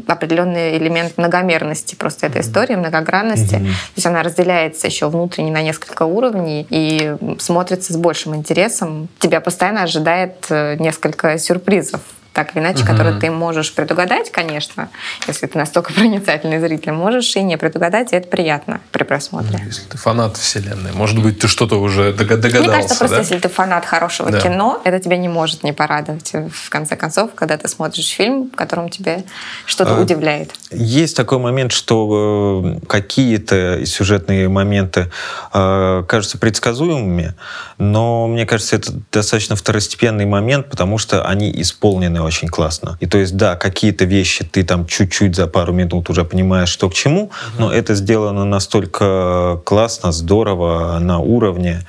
определенный 0.06 0.78
элемент 0.78 1.18
многомерности 1.18 1.94
просто 1.94 2.26
этой 2.26 2.40
истории, 2.40 2.76
многогранности. 2.76 3.56
Mm-hmm 3.56 4.05
есть 4.06 4.14
она 4.14 4.22
разделяется 4.22 4.86
еще 4.86 5.08
внутренне 5.08 5.50
на 5.50 5.62
несколько 5.62 6.04
уровней 6.04 6.66
и 6.70 7.16
смотрится 7.38 7.92
с 7.92 7.96
большим 7.96 8.34
интересом. 8.34 9.08
Тебя 9.18 9.40
постоянно 9.40 9.82
ожидает 9.82 10.46
э, 10.48 10.76
несколько 10.78 11.38
сюрпризов 11.38 12.00
так 12.36 12.54
или 12.54 12.62
иначе, 12.62 12.80
угу. 12.80 12.88
которые 12.88 13.18
ты 13.18 13.30
можешь 13.30 13.72
предугадать, 13.72 14.30
конечно, 14.30 14.90
если 15.26 15.46
ты 15.46 15.56
настолько 15.56 15.92
проницательный 15.94 16.60
зритель, 16.60 16.92
можешь 16.92 17.34
и 17.34 17.42
не 17.42 17.56
предугадать, 17.56 18.12
и 18.12 18.16
это 18.16 18.28
приятно 18.28 18.82
при 18.92 19.04
просмотре. 19.04 19.58
Если 19.64 19.84
ты 19.84 19.96
фанат 19.96 20.36
вселенной, 20.36 20.92
может 20.92 21.18
быть, 21.22 21.38
ты 21.38 21.48
что-то 21.48 21.80
уже 21.80 22.12
догадался. 22.12 22.58
Мне 22.58 22.68
кажется, 22.68 22.96
просто 22.96 23.16
да? 23.16 23.22
если 23.22 23.38
ты 23.38 23.48
фанат 23.48 23.86
хорошего 23.86 24.30
да. 24.30 24.38
кино, 24.38 24.82
это 24.84 24.98
тебя 25.00 25.16
не 25.16 25.28
может 25.28 25.64
не 25.64 25.72
порадовать. 25.72 26.30
В 26.34 26.68
конце 26.68 26.94
концов, 26.94 27.30
когда 27.34 27.56
ты 27.56 27.68
смотришь 27.68 28.08
фильм, 28.08 28.50
в 28.50 28.54
котором 28.54 28.90
тебе 28.90 29.24
что-то 29.64 29.96
а, 29.96 30.00
удивляет. 30.02 30.50
Есть 30.70 31.16
такой 31.16 31.38
момент, 31.38 31.72
что 31.72 32.76
э, 32.82 32.86
какие-то 32.86 33.86
сюжетные 33.86 34.50
моменты 34.50 35.10
э, 35.54 36.04
кажутся 36.06 36.36
предсказуемыми, 36.36 37.34
но 37.78 38.26
мне 38.26 38.44
кажется, 38.44 38.76
это 38.76 38.92
достаточно 39.10 39.56
второстепенный 39.56 40.26
момент, 40.26 40.68
потому 40.68 40.98
что 40.98 41.24
они 41.24 41.50
исполнены 41.62 42.25
очень 42.26 42.48
классно. 42.48 42.96
И 43.00 43.06
то 43.06 43.18
есть, 43.18 43.36
да, 43.36 43.56
какие-то 43.56 44.04
вещи 44.04 44.44
ты 44.44 44.62
там 44.64 44.86
чуть-чуть 44.86 45.34
за 45.36 45.46
пару 45.46 45.72
минут 45.72 46.10
уже 46.10 46.24
понимаешь, 46.24 46.68
что 46.68 46.88
к 46.90 46.94
чему, 46.94 47.24
угу. 47.24 47.32
но 47.58 47.72
это 47.72 47.94
сделано 47.94 48.44
настолько 48.44 49.60
классно, 49.64 50.12
здорово, 50.12 50.98
на 50.98 51.18
уровне, 51.18 51.86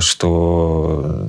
что 0.00 1.28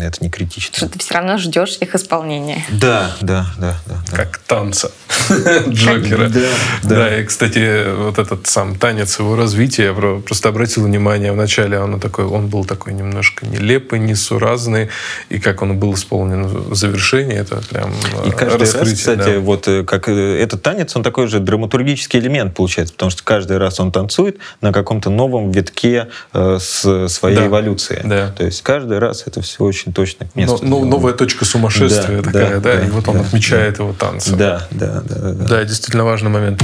это 0.00 0.22
не 0.22 0.30
критично. 0.30 0.76
Что 0.76 0.88
ты 0.88 0.98
все 0.98 1.14
равно 1.14 1.38
ждешь 1.38 1.76
их 1.80 1.94
исполнения. 1.94 2.64
Да, 2.70 3.10
да, 3.20 3.46
да. 3.58 3.76
да, 3.86 3.96
да. 4.10 4.16
Как 4.16 4.38
танца 4.38 4.90
Джокера. 5.68 6.28
Да, 6.28 6.40
да. 6.82 7.20
и, 7.20 7.24
кстати, 7.24 7.94
вот 7.94 8.18
этот 8.18 8.46
сам 8.46 8.76
танец 8.76 9.18
его 9.18 9.36
развития, 9.36 9.86
я 9.86 9.94
просто 9.94 10.48
обратил 10.48 10.84
внимание, 10.84 11.32
вначале 11.32 11.78
он 11.80 12.00
такой, 12.00 12.24
он 12.24 12.48
был 12.48 12.64
такой 12.64 12.94
немножко 12.94 13.46
нелепый, 13.46 13.98
несуразный, 13.98 14.88
и 15.28 15.38
как 15.38 15.62
он 15.62 15.78
был 15.78 15.94
исполнен 15.94 16.46
в 16.46 16.74
завершении, 16.74 17.36
это 17.36 17.62
прям 17.70 17.92
и 18.26 18.30
каждый 18.30 18.60
раз, 18.60 18.92
кстати, 18.92 19.34
да. 19.34 19.40
вот 19.40 19.68
э, 19.68 19.84
как 19.84 20.08
э, 20.08 20.42
этот 20.42 20.62
танец, 20.62 20.94
он 20.96 21.02
такой 21.02 21.26
же 21.26 21.40
драматургический 21.40 22.18
элемент 22.18 22.54
получается, 22.54 22.94
потому 22.94 23.10
что 23.10 23.22
каждый 23.22 23.58
раз 23.58 23.80
он 23.80 23.92
танцует 23.92 24.38
на 24.60 24.72
каком-то 24.72 25.10
новом 25.10 25.50
витке 25.50 26.08
э, 26.32 26.58
с 26.60 27.08
своей 27.08 27.36
да. 27.36 27.46
эволюции. 27.46 28.00
Да. 28.04 28.32
То 28.36 28.44
есть 28.44 28.62
каждый 28.62 28.98
раз 28.98 29.24
это 29.26 29.42
все 29.42 29.64
очень 29.64 29.92
точно 29.92 30.26
к 30.26 30.34
месту. 30.34 30.58
Но, 30.62 30.80
но, 30.80 30.84
новая 30.84 31.12
точка 31.12 31.44
сумасшествия 31.44 32.18
да, 32.18 32.22
такая, 32.22 32.60
да, 32.60 32.60
да, 32.60 32.78
да, 32.78 32.86
и 32.86 32.90
вот 32.90 33.08
он 33.08 33.18
да, 33.18 33.20
отмечает 33.22 33.76
да. 33.78 33.84
его 33.84 33.92
танцем. 33.92 34.36
Да, 34.36 34.66
да, 34.70 35.02
да, 35.04 35.20
да. 35.32 35.46
Да, 35.46 35.64
действительно 35.64 36.04
важный 36.04 36.30
момент. 36.30 36.62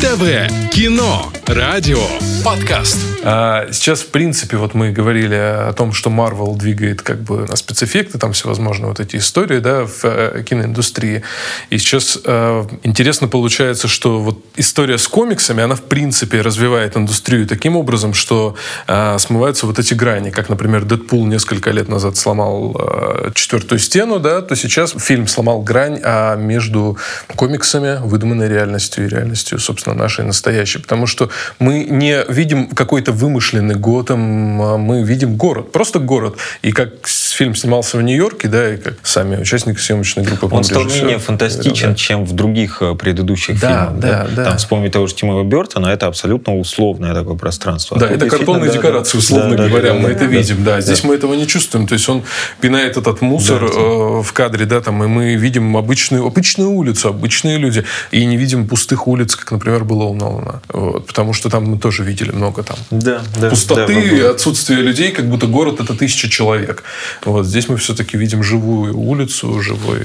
ТВ, 0.00 0.70
кино, 0.70 1.32
радио, 1.46 1.98
подкаст. 2.44 2.98
А 3.22 3.68
сейчас, 3.72 4.00
в 4.00 4.08
принципе, 4.08 4.56
вот 4.56 4.74
мы 4.74 4.90
говорили 4.90 5.34
о 5.34 5.72
том, 5.72 5.92
что 5.92 6.10
Marvel 6.10 6.56
двигает 6.56 7.02
как 7.02 7.20
бы 7.20 7.46
на 7.46 7.56
спецэффекты, 7.56 8.18
там 8.18 8.32
всевозможные 8.32 8.88
вот 8.88 9.00
эти 9.00 9.16
истории, 9.16 9.58
да, 9.58 9.86
в 9.86 10.04
э, 10.04 10.42
киноиндустрии. 10.48 11.22
И 11.70 11.78
сейчас 11.78 12.18
э, 12.24 12.64
интересно 12.82 13.28
получается, 13.28 13.88
что 13.88 14.20
вот 14.20 14.44
история 14.56 14.98
с 14.98 15.08
комиксами, 15.08 15.62
она, 15.62 15.74
в 15.74 15.82
принципе, 15.82 16.40
развивает 16.40 16.96
индустрию 16.96 17.46
таким 17.46 17.76
образом, 17.76 18.14
что 18.14 18.56
э, 18.86 19.18
смываются 19.18 19.66
вот 19.66 19.78
эти 19.78 19.94
грани, 19.94 20.30
как, 20.30 20.48
например, 20.48 20.84
Дэдпул 20.84 21.26
несколько 21.26 21.70
лет 21.70 21.88
назад 21.88 22.16
сломал 22.16 22.76
э, 22.78 23.30
четвертую 23.34 23.78
стену, 23.78 24.18
да, 24.18 24.42
то 24.42 24.54
сейчас 24.56 24.94
фильм 24.98 25.26
сломал 25.26 25.62
грань 25.62 26.00
а 26.02 26.36
между 26.36 26.98
комиксами, 27.36 28.00
выдуманной 28.02 28.48
реальностью 28.48 29.06
и 29.06 29.08
реальностью, 29.08 29.58
собственно, 29.58 29.94
нашей 29.94 30.24
настоящей. 30.24 30.78
Потому 30.78 31.06
что 31.06 31.30
мы 31.58 31.84
не 31.84 32.24
видим 32.28 32.68
какой-то 32.68 33.12
вымышленный 33.12 33.74
Готэм, 33.74 34.62
а 34.62 34.76
мы 34.76 35.02
видим 35.02 35.36
город, 35.36 35.72
просто 35.72 35.98
город. 35.98 36.36
И 36.62 36.72
как 36.72 37.06
фильм 37.06 37.54
снимался 37.54 37.98
в 37.98 38.02
Нью-Йорке, 38.02 38.48
да, 38.48 38.74
и 38.74 38.76
как 38.76 38.94
сами 39.02 39.36
участники 39.36 39.78
съемочной 39.78 40.24
группы. 40.24 40.48
Он 40.50 40.64
стал 40.64 40.84
менее 40.84 41.18
фантастичен, 41.18 41.90
да. 41.90 41.94
чем 41.94 42.24
в 42.24 42.32
других 42.32 42.78
э, 42.80 42.94
предыдущих 42.94 43.60
да, 43.60 43.68
фильмах. 43.68 44.00
Да, 44.00 44.08
да, 44.08 44.28
да. 44.36 44.44
Там, 44.44 44.58
вспомнить 44.58 44.92
того 44.92 45.06
же 45.06 45.14
Тима 45.14 45.42
Бертона, 45.42 45.88
это 45.88 46.06
абсолютно 46.06 46.56
условное 46.56 47.14
такое 47.14 47.36
пространство. 47.36 47.98
Да, 47.98 48.06
а 48.06 48.10
это 48.10 48.28
картонные 48.28 48.70
декорации, 48.70 49.18
условно 49.18 49.56
да, 49.56 49.68
говоря, 49.68 49.92
да, 49.92 49.94
мы 49.94 50.08
да, 50.08 50.10
это 50.10 50.20
да, 50.20 50.26
видим, 50.26 50.64
да. 50.64 50.80
Здесь 50.80 51.00
да. 51.00 51.08
мы 51.08 51.14
этого 51.14 51.34
не 51.34 51.46
чувствуем. 51.46 51.86
То 51.86 51.94
есть 51.94 52.08
он 52.08 52.22
пинает 52.60 52.96
этот 52.96 53.20
мусор 53.20 53.60
да, 53.60 53.66
э, 53.66 54.22
в 54.22 54.32
кадре, 54.32 54.66
да, 54.66 54.80
там, 54.80 55.02
и 55.02 55.06
мы 55.06 55.34
видим 55.34 55.76
обычную, 55.76 56.26
обычную 56.26 56.70
улицу, 56.70 57.08
обычные 57.08 57.58
люди, 57.58 57.84
и 58.10 58.24
не 58.24 58.36
видим 58.36 58.68
пустых 58.68 59.08
улиц, 59.08 59.36
как, 59.36 59.50
например, 59.50 59.84
было 59.84 60.04
у 60.04 60.14
Нолана. 60.14 60.62
Вот, 60.68 61.06
потому 61.06 61.23
что 61.32 61.48
там 61.48 61.64
мы 61.64 61.78
тоже 61.78 62.04
видели 62.04 62.30
много 62.32 62.62
там 62.62 62.76
да, 62.90 63.22
да, 63.40 63.50
пустоты, 63.50 64.22
да, 64.22 64.30
отсутствие 64.30 64.80
людей, 64.82 65.10
как 65.10 65.28
будто 65.28 65.46
город 65.46 65.80
это 65.80 65.94
тысяча 65.94 66.28
человек. 66.28 66.82
Вот 67.24 67.46
здесь 67.46 67.68
мы 67.68 67.76
все-таки 67.76 68.16
видим 68.16 68.42
живую 68.42 68.98
улицу, 68.98 69.60
живой 69.60 70.02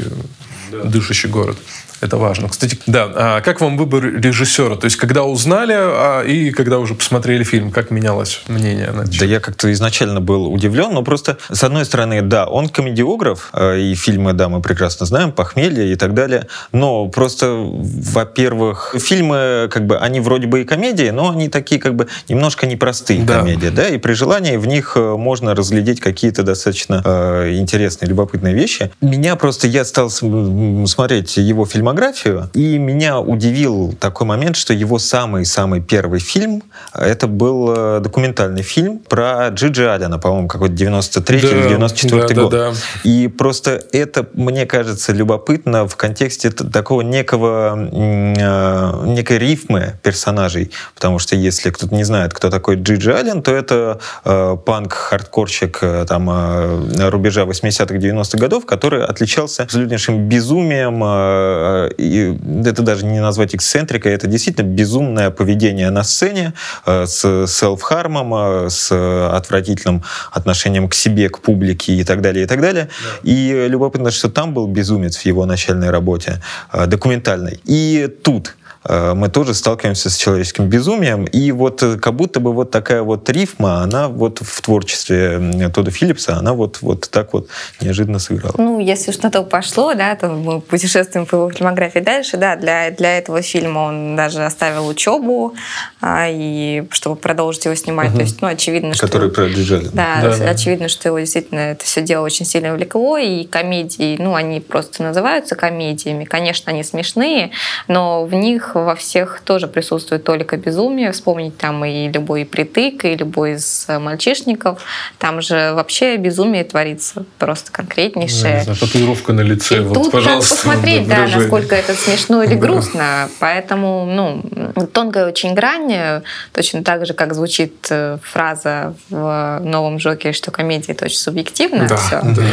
да. 0.72 0.84
дышащий 0.84 1.30
город. 1.30 1.58
Это 2.02 2.18
важно. 2.18 2.48
Кстати, 2.48 2.80
да, 2.86 3.12
а 3.14 3.42
как 3.42 3.60
вам 3.62 3.78
выбор 3.78 4.06
режиссера? 4.06 4.76
То 4.76 4.86
есть, 4.86 4.96
когда 4.96 5.24
узнали 5.24 5.74
а, 5.76 6.24
и 6.24 6.52
когда 6.52 6.80
уже 6.80 6.96
посмотрели 6.96 7.44
фильм, 7.44 7.72
как 7.72 7.92
менялось 7.92 8.42
мнение? 8.48 8.92
На 8.92 9.04
да 9.04 9.26
я 9.26 9.40
как-то 9.40 9.72
изначально 9.74 10.22
был 10.22 10.52
удивлен, 10.52 10.94
но 10.94 11.02
просто, 11.04 11.38
с 11.52 11.64
одной 11.64 11.86
стороны, 11.86 12.22
да, 12.22 12.46
он 12.46 12.70
комедиограф, 12.70 13.50
а, 13.52 13.76
и 13.76 13.96
фильмы, 13.96 14.34
да, 14.34 14.48
мы 14.48 14.62
прекрасно 14.62 15.06
знаем, 15.06 15.32
«Похмелье» 15.32 15.92
и 15.92 15.96
так 15.96 16.14
далее, 16.14 16.48
но 16.72 17.08
просто, 17.08 17.54
во-первых, 17.54 18.96
фильмы, 18.98 19.68
как 19.72 19.86
бы, 19.86 19.98
они 19.98 20.22
вроде 20.22 20.48
бы 20.48 20.62
и 20.62 20.64
комедии, 20.64 21.10
но 21.10 21.32
они 21.32 21.50
такие, 21.50 21.82
как 21.82 21.96
бы, 21.96 22.08
немножко 22.30 22.66
непростые 22.66 23.24
да. 23.24 23.40
комедии, 23.40 23.70
да, 23.70 23.90
и 23.90 23.98
при 23.98 24.14
желании 24.14 24.56
в 24.56 24.68
них 24.68 24.94
э, 24.96 25.16
можно 25.18 25.54
разглядеть 25.54 26.00
какие-то 26.00 26.44
достаточно 26.44 27.02
э, 27.04 27.56
интересные, 27.58 28.10
любопытные 28.10 28.54
вещи. 28.54 28.92
Меня 29.02 29.36
просто, 29.36 29.68
я 29.68 29.84
стал 29.84 30.10
смотреть 30.10 31.38
его 31.38 31.66
фильмы 31.66 31.89
фильмографию, 31.90 32.50
и 32.54 32.78
меня 32.78 33.20
удивил 33.20 33.96
такой 34.00 34.28
момент, 34.28 34.56
что 34.56 34.74
его 34.74 35.00
самый-самый 35.00 35.82
первый 35.82 36.20
фильм, 36.20 36.62
это 36.94 37.28
был 37.28 37.74
э, 37.76 38.00
документальный 38.00 38.62
фильм 38.62 39.00
про 39.00 39.50
Джиджи 39.50 39.90
Алина, 39.90 40.20
по-моему, 40.20 40.48
какой-то 40.48 40.76
93 40.76 41.42
да, 41.42 41.48
или 41.48 41.68
94 41.70 42.28
да, 42.28 42.34
год. 42.36 42.52
Да, 42.52 42.72
да. 42.72 42.78
И 43.04 43.28
просто 43.28 43.82
это, 43.92 44.28
мне 44.34 44.66
кажется, 44.66 45.14
любопытно 45.14 45.88
в 45.88 45.96
контексте 45.96 46.52
такого 46.52 47.02
некого, 47.02 47.76
э, 47.76 49.06
некой 49.08 49.40
рифмы 49.40 49.96
персонажей, 50.04 50.72
потому 50.94 51.20
что 51.20 51.36
если 51.36 51.72
кто-то 51.72 51.96
не 51.96 52.04
знает, 52.04 52.34
кто 52.34 52.50
такой 52.50 52.76
Джиджи 52.76 53.14
Аллен, 53.14 53.42
то 53.42 53.52
это 53.52 54.00
э, 54.26 54.58
панк-хардкорщик 54.64 55.80
э, 55.82 56.06
там 56.08 56.30
э, 56.30 57.10
рубежа 57.10 57.44
80-х, 57.44 57.96
90-х 57.96 58.38
годов, 58.38 58.66
который 58.66 59.04
отличался 59.04 59.64
абсолютнейшим 59.64 60.30
безумием, 60.30 61.02
э, 61.04 61.79
и 61.88 62.38
это 62.66 62.82
даже 62.82 63.06
не 63.06 63.20
назвать 63.20 63.56
эксцентрикой, 63.56 64.14
это 64.14 64.28
действительно 64.28 64.66
безумное 64.66 65.30
поведение 65.30 65.90
на 65.90 66.04
сцене 66.04 66.54
э, 66.86 67.06
с 67.06 67.46
селф-хармом, 67.48 68.66
э, 68.66 68.70
с 68.70 68.92
отвратительным 68.92 70.04
отношением 70.32 70.90
к 70.90 70.94
себе, 70.94 71.30
к 71.30 71.40
публике 71.40 71.94
и 71.94 72.04
так 72.04 72.22
далее, 72.22 72.46
и 72.46 72.48
так 72.48 72.62
далее. 72.62 72.90
Да. 73.04 73.10
И 73.24 73.68
любопытно, 73.68 74.12
что 74.12 74.30
там 74.30 74.54
был 74.54 74.68
безумец 74.68 75.18
в 75.18 75.26
его 75.26 75.46
начальной 75.46 75.90
работе, 75.90 76.42
э, 76.74 76.86
документальной. 76.86 77.60
И 77.66 78.08
тут 78.24 78.56
мы 78.88 79.28
тоже 79.30 79.54
сталкиваемся 79.54 80.10
с 80.10 80.16
человеческим 80.16 80.68
безумием. 80.68 81.26
И 81.26 81.52
вот 81.52 81.84
э, 81.84 81.98
как 81.98 82.16
будто 82.16 82.40
бы 82.40 82.54
вот 82.54 82.72
такая 82.72 83.04
вот 83.04 83.30
рифма, 83.30 83.82
она 83.82 84.08
вот 84.08 84.40
в 84.42 84.62
творчестве 84.62 85.70
Тодда 85.74 85.92
Филлипса, 85.92 86.38
она 86.38 86.54
вот, 86.54 86.80
вот 86.82 87.10
так 87.10 87.34
вот 87.34 87.50
неожиданно 87.82 88.20
сыграла. 88.20 88.56
Ну, 88.58 88.80
если 88.80 89.12
уж 89.12 89.18
на 89.20 89.32
то 89.32 89.44
пошло, 89.44 89.94
да, 89.94 90.16
то 90.16 90.30
мы 90.30 90.62
путешествуем 90.62 91.26
по 91.26 91.36
его 91.36 91.52
фильмографии 91.52 92.00
дальше, 92.00 92.38
да, 92.38 92.56
для, 92.56 92.92
для 92.92 93.18
этого 93.18 93.42
фильма 93.42 93.80
он 93.80 94.16
даже 94.16 94.44
оставил 94.46 94.88
учебу, 94.88 95.56
а, 96.02 96.28
и 96.30 96.84
чтобы 96.92 97.16
продолжить 97.18 97.66
его 97.66 97.76
снимать, 97.76 98.10
угу. 98.10 98.18
то 98.18 98.24
есть, 98.24 98.42
ну, 98.42 98.48
очевидно, 98.48 98.94
что... 98.94 99.06
Который 99.06 99.30
про 99.30 99.48
Да, 99.48 100.20
да, 100.22 100.38
да, 100.38 100.50
очевидно, 100.50 100.88
что 100.88 101.10
его 101.10 101.20
действительно 101.20 101.60
это 101.60 101.84
все 101.84 102.02
дело 102.02 102.26
очень 102.26 102.46
сильно 102.46 102.74
влекло, 102.74 103.18
и 103.18 103.46
комедии, 103.46 104.16
ну, 104.20 104.36
они 104.36 104.62
просто 104.62 105.04
называются 105.04 105.56
комедиями, 105.56 106.24
конечно, 106.24 106.72
они 106.72 106.84
смешные, 106.84 107.52
но 107.88 108.26
в 108.26 108.34
них 108.34 108.69
во 108.76 108.96
всех 108.96 109.42
тоже 109.44 109.68
присутствует 109.68 110.24
только 110.24 110.58
безумие. 110.58 111.12
Вспомнить 111.12 111.58
там 111.58 111.84
и 111.86 112.10
любой 112.10 112.46
притык, 112.46 113.06
и 113.06 113.16
любой 113.16 113.54
из 113.54 113.88
мальчишников. 113.88 114.82
Там 115.18 115.42
же 115.42 115.74
вообще 115.74 116.18
безумие 116.18 116.64
творится 116.64 117.26
просто 117.38 117.72
конкретнейшее. 117.72 118.64
Да, 118.66 118.76
татуировка 118.76 119.34
на 119.34 119.42
лице. 119.42 119.78
И 119.78 119.80
вот, 119.80 119.94
тут 119.94 120.12
пожалуйста, 120.12 120.56
посмотреть, 120.56 121.08
да, 121.08 121.28
насколько 121.28 121.76
это 121.76 121.94
смешно 121.94 122.44
или 122.44 122.56
грустно. 122.56 123.30
Поэтому, 123.40 124.06
ну, 124.06 124.86
тонкая 124.88 125.28
очень 125.28 125.54
грань, 125.54 126.22
точно 126.54 126.84
так 126.84 127.06
же, 127.06 127.14
как 127.14 127.34
звучит 127.34 127.88
э, 127.90 128.18
фраза 128.24 128.94
в 129.10 129.60
новом 129.64 129.98
Джокере, 129.98 130.34
что 130.34 130.52
комедия 130.52 130.94
это 130.94 131.06
очень 131.06 131.18
субъективно. 131.18 131.88
Да, 131.88 131.98
все. 131.98 132.22
да. 132.24 132.44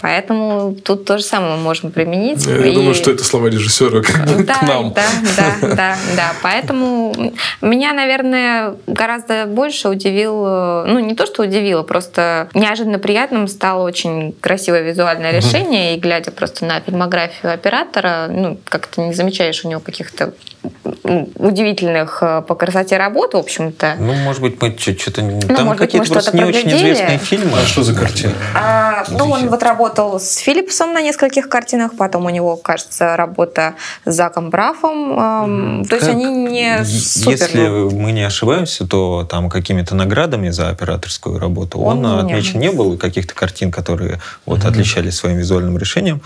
Поэтому 0.00 0.74
тут 0.74 1.04
то 1.04 1.18
же 1.18 1.24
самое 1.24 1.56
мы 1.56 1.62
можем 1.62 1.90
применить. 1.90 2.46
Я, 2.46 2.66
и... 2.66 2.74
думаю, 2.74 2.94
что 2.94 3.10
это 3.10 3.24
слова 3.24 3.48
режиссера 3.48 4.00
да, 4.00 4.54
к 4.54 4.62
нам. 4.62 4.92
Да, 4.92 5.04
да, 5.36 5.68
да, 5.74 5.96
да. 6.16 6.32
Поэтому 6.42 7.32
меня, 7.60 7.92
наверное, 7.92 8.76
гораздо 8.86 9.46
больше 9.46 9.88
удивило, 9.88 10.84
ну 10.86 11.00
не 11.00 11.14
то, 11.14 11.26
что 11.26 11.42
удивило, 11.42 11.82
просто 11.82 12.48
неожиданно 12.54 12.98
приятным 12.98 13.48
стало 13.48 13.84
очень 13.84 14.32
красивое 14.40 14.82
визуальное 14.82 15.32
решение. 15.32 15.96
И 15.96 16.00
глядя 16.00 16.30
просто 16.30 16.64
на 16.64 16.80
фильмографию 16.80 17.52
оператора, 17.52 18.28
ну 18.30 18.58
как-то 18.64 19.00
не 19.00 19.14
замечаешь 19.14 19.64
у 19.64 19.68
него 19.68 19.80
каких-то 19.80 20.32
удивительных 21.02 22.18
э, 22.22 22.42
по 22.42 22.54
красоте 22.54 22.96
работ, 22.96 23.34
в 23.34 23.36
общем-то. 23.36 23.96
Ну, 23.98 24.12
может 24.14 24.42
быть, 24.42 24.60
мы 24.60 24.76
что-то... 24.78 25.22
Ну, 25.22 25.40
Там 25.40 25.76
какие-то 25.76 26.12
просто 26.12 26.36
не 26.36 26.44
очень 26.44 26.68
известные 26.70 27.18
фильмы. 27.18 27.58
А 27.58 27.66
что 27.66 27.82
за 27.82 27.94
картина? 27.94 28.32
А, 28.54 29.04
ну, 29.10 29.30
он 29.30 29.48
вот 29.48 29.62
работал 29.88 30.20
с 30.20 30.36
Филлипсом 30.36 30.92
на 30.92 31.00
нескольких 31.00 31.48
картинах, 31.48 31.92
потом 31.96 32.26
у 32.26 32.30
него, 32.30 32.56
кажется, 32.56 33.16
работа 33.16 33.74
с 34.04 34.14
Заком 34.14 34.50
Брафом. 34.50 35.84
То 35.86 35.96
есть 35.96 36.08
они 36.08 36.26
не 36.26 36.84
супер. 36.84 37.30
Если 37.30 37.68
мы 37.68 38.12
не 38.12 38.22
ошибаемся, 38.22 38.86
то 38.86 39.26
там 39.28 39.48
какими-то 39.48 39.94
наградами 39.94 40.50
за 40.50 40.68
операторскую 40.68 41.38
работу 41.38 41.78
он, 41.78 42.04
он 42.04 42.20
отмечен 42.20 42.60
не 42.60 42.70
был, 42.70 42.94
и 42.94 42.96
каких-то 42.96 43.34
картин, 43.34 43.70
которые 43.70 44.20
вот 44.46 44.60
mm-hmm. 44.60 44.68
отличались 44.68 45.16
своим 45.16 45.38
визуальным 45.38 45.78
решением, 45.78 46.20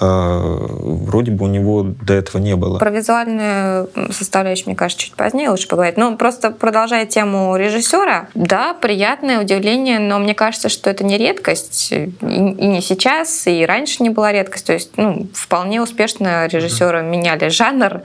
э, 0.00 0.06
вроде 0.06 1.30
бы 1.30 1.44
у 1.44 1.48
него 1.48 1.82
до 1.82 2.14
этого 2.14 2.40
не 2.40 2.54
было. 2.56 2.78
Про 2.78 2.90
визуальную 2.90 3.88
составляющую, 4.10 4.66
мне 4.66 4.76
кажется, 4.76 5.04
чуть 5.04 5.14
позднее 5.14 5.50
лучше 5.50 5.68
поговорить. 5.68 5.96
Ну, 5.96 6.16
просто 6.16 6.50
продолжая 6.50 7.06
тему 7.06 7.56
режиссера, 7.56 8.28
да, 8.34 8.74
приятное 8.74 9.40
удивление, 9.40 9.98
но 9.98 10.18
мне 10.18 10.34
кажется, 10.34 10.68
что 10.68 10.90
это 10.90 11.04
не 11.04 11.16
редкость, 11.16 11.92
и 11.92 12.12
не 12.20 12.80
сейчас, 12.82 13.05
и 13.46 13.64
раньше 13.64 14.02
не 14.02 14.10
была 14.10 14.32
редкость. 14.32 14.66
То 14.66 14.72
есть, 14.72 14.90
ну, 14.96 15.28
вполне 15.32 15.80
успешно 15.80 16.46
режиссеры 16.46 16.98
mm-hmm. 16.98 17.10
меняли 17.10 17.48
жанр 17.48 18.02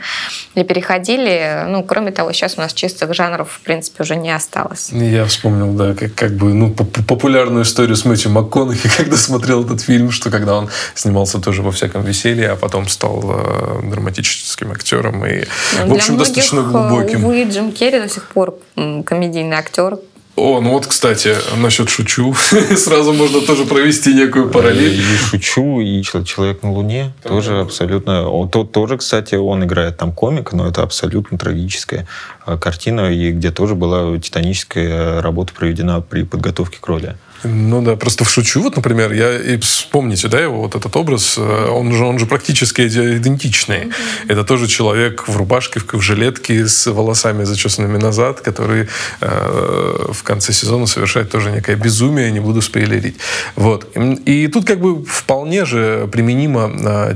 и 0.55 0.63
переходили. 0.63 1.65
Ну, 1.67 1.83
кроме 1.83 2.11
того, 2.11 2.31
сейчас 2.33 2.57
у 2.57 2.61
нас 2.61 2.73
чистых 2.73 3.13
жанров, 3.13 3.51
в 3.51 3.61
принципе, 3.61 4.03
уже 4.03 4.15
не 4.15 4.31
осталось. 4.31 4.89
Я 4.91 5.25
вспомнил, 5.25 5.73
да, 5.73 5.93
как, 5.93 6.13
как 6.13 6.31
бы, 6.33 6.53
ну, 6.53 6.71
популярную 6.73 7.63
историю 7.63 7.95
с 7.95 8.05
Мэтью 8.05 8.31
МакКонахи, 8.31 8.89
когда 8.97 9.17
смотрел 9.17 9.65
этот 9.65 9.81
фильм, 9.81 10.11
что 10.11 10.29
когда 10.29 10.57
он 10.57 10.69
снимался 10.95 11.39
тоже 11.39 11.61
во 11.61 11.71
всяком 11.71 12.03
веселье, 12.03 12.51
а 12.51 12.55
потом 12.55 12.87
стал 12.87 13.23
э, 13.23 13.89
драматическим 13.89 14.71
актером 14.71 15.25
и 15.25 15.45
в 15.85 15.93
общем, 15.93 16.17
достаточно 16.17 16.61
многих, 16.61 16.89
глубоким. 16.89 17.25
Увы, 17.25 17.43
Джим 17.43 17.71
Керри 17.71 17.99
до 17.99 18.09
сих 18.09 18.27
пор 18.27 18.57
комедийный 18.75 19.57
актер, 19.57 19.97
о, 20.35 20.61
ну 20.61 20.71
вот, 20.71 20.87
кстати, 20.87 21.35
насчет 21.57 21.89
шучу. 21.89 22.33
Сразу 22.77 23.13
можно 23.13 23.41
тоже 23.41 23.65
провести 23.65 24.13
некую 24.13 24.49
параллель. 24.49 24.99
И 24.99 25.17
шучу, 25.17 25.81
и 25.81 26.01
человек 26.03 26.63
на 26.63 26.71
Луне 26.71 27.13
да, 27.23 27.29
тоже 27.29 27.51
да. 27.51 27.61
абсолютно. 27.61 28.29
Он, 28.29 28.49
то, 28.49 28.63
тоже, 28.63 28.97
кстати, 28.97 29.35
он 29.35 29.63
играет 29.65 29.97
там 29.97 30.13
комик, 30.13 30.53
но 30.53 30.67
это 30.67 30.83
абсолютно 30.83 31.37
трагическая 31.37 32.07
а, 32.45 32.57
картина, 32.57 33.11
и 33.11 33.31
где 33.31 33.51
тоже 33.51 33.75
была 33.75 34.17
титаническая 34.17 35.21
работа 35.21 35.53
проведена 35.53 35.99
при 36.01 36.23
подготовке 36.23 36.77
к 36.79 36.87
роли. 36.87 37.15
Ну 37.43 37.81
да, 37.81 37.95
просто 37.95 38.23
в 38.23 38.29
шучу. 38.29 38.61
Вот, 38.61 38.75
например, 38.75 39.11
я 39.13 39.35
и 39.37 39.57
вспомните, 39.57 40.27
да, 40.27 40.39
его 40.39 40.61
вот 40.61 40.75
этот 40.75 40.95
образ, 40.95 41.35
э, 41.37 41.67
он 41.69 41.91
же, 41.93 42.05
он 42.05 42.19
же 42.19 42.25
практически 42.25 42.81
идентичный. 42.81 43.85
Mm-hmm. 43.85 43.93
Это 44.27 44.43
тоже 44.43 44.67
человек 44.67 45.27
в 45.27 45.35
рубашке, 45.37 45.79
в, 45.79 45.93
в 45.93 46.01
жилетке 46.01 46.67
с 46.67 46.91
волосами 46.91 47.43
зачесанными 47.43 47.97
назад, 47.97 48.41
который 48.41 48.87
э, 49.21 50.07
в 50.11 50.23
конце 50.23 50.53
сезона 50.53 50.85
совершает 50.85 51.31
тоже 51.31 51.51
некое 51.51 51.75
безумие, 51.75 52.31
не 52.31 52.39
буду 52.39 52.61
спойлерить. 52.61 53.15
Вот. 53.55 53.87
И, 54.25 54.43
и 54.43 54.47
тут 54.47 54.65
как 54.65 54.79
бы 54.79 55.03
вполне 55.03 55.65
же 55.65 56.07
применима 56.11 56.71
э, 56.71 57.15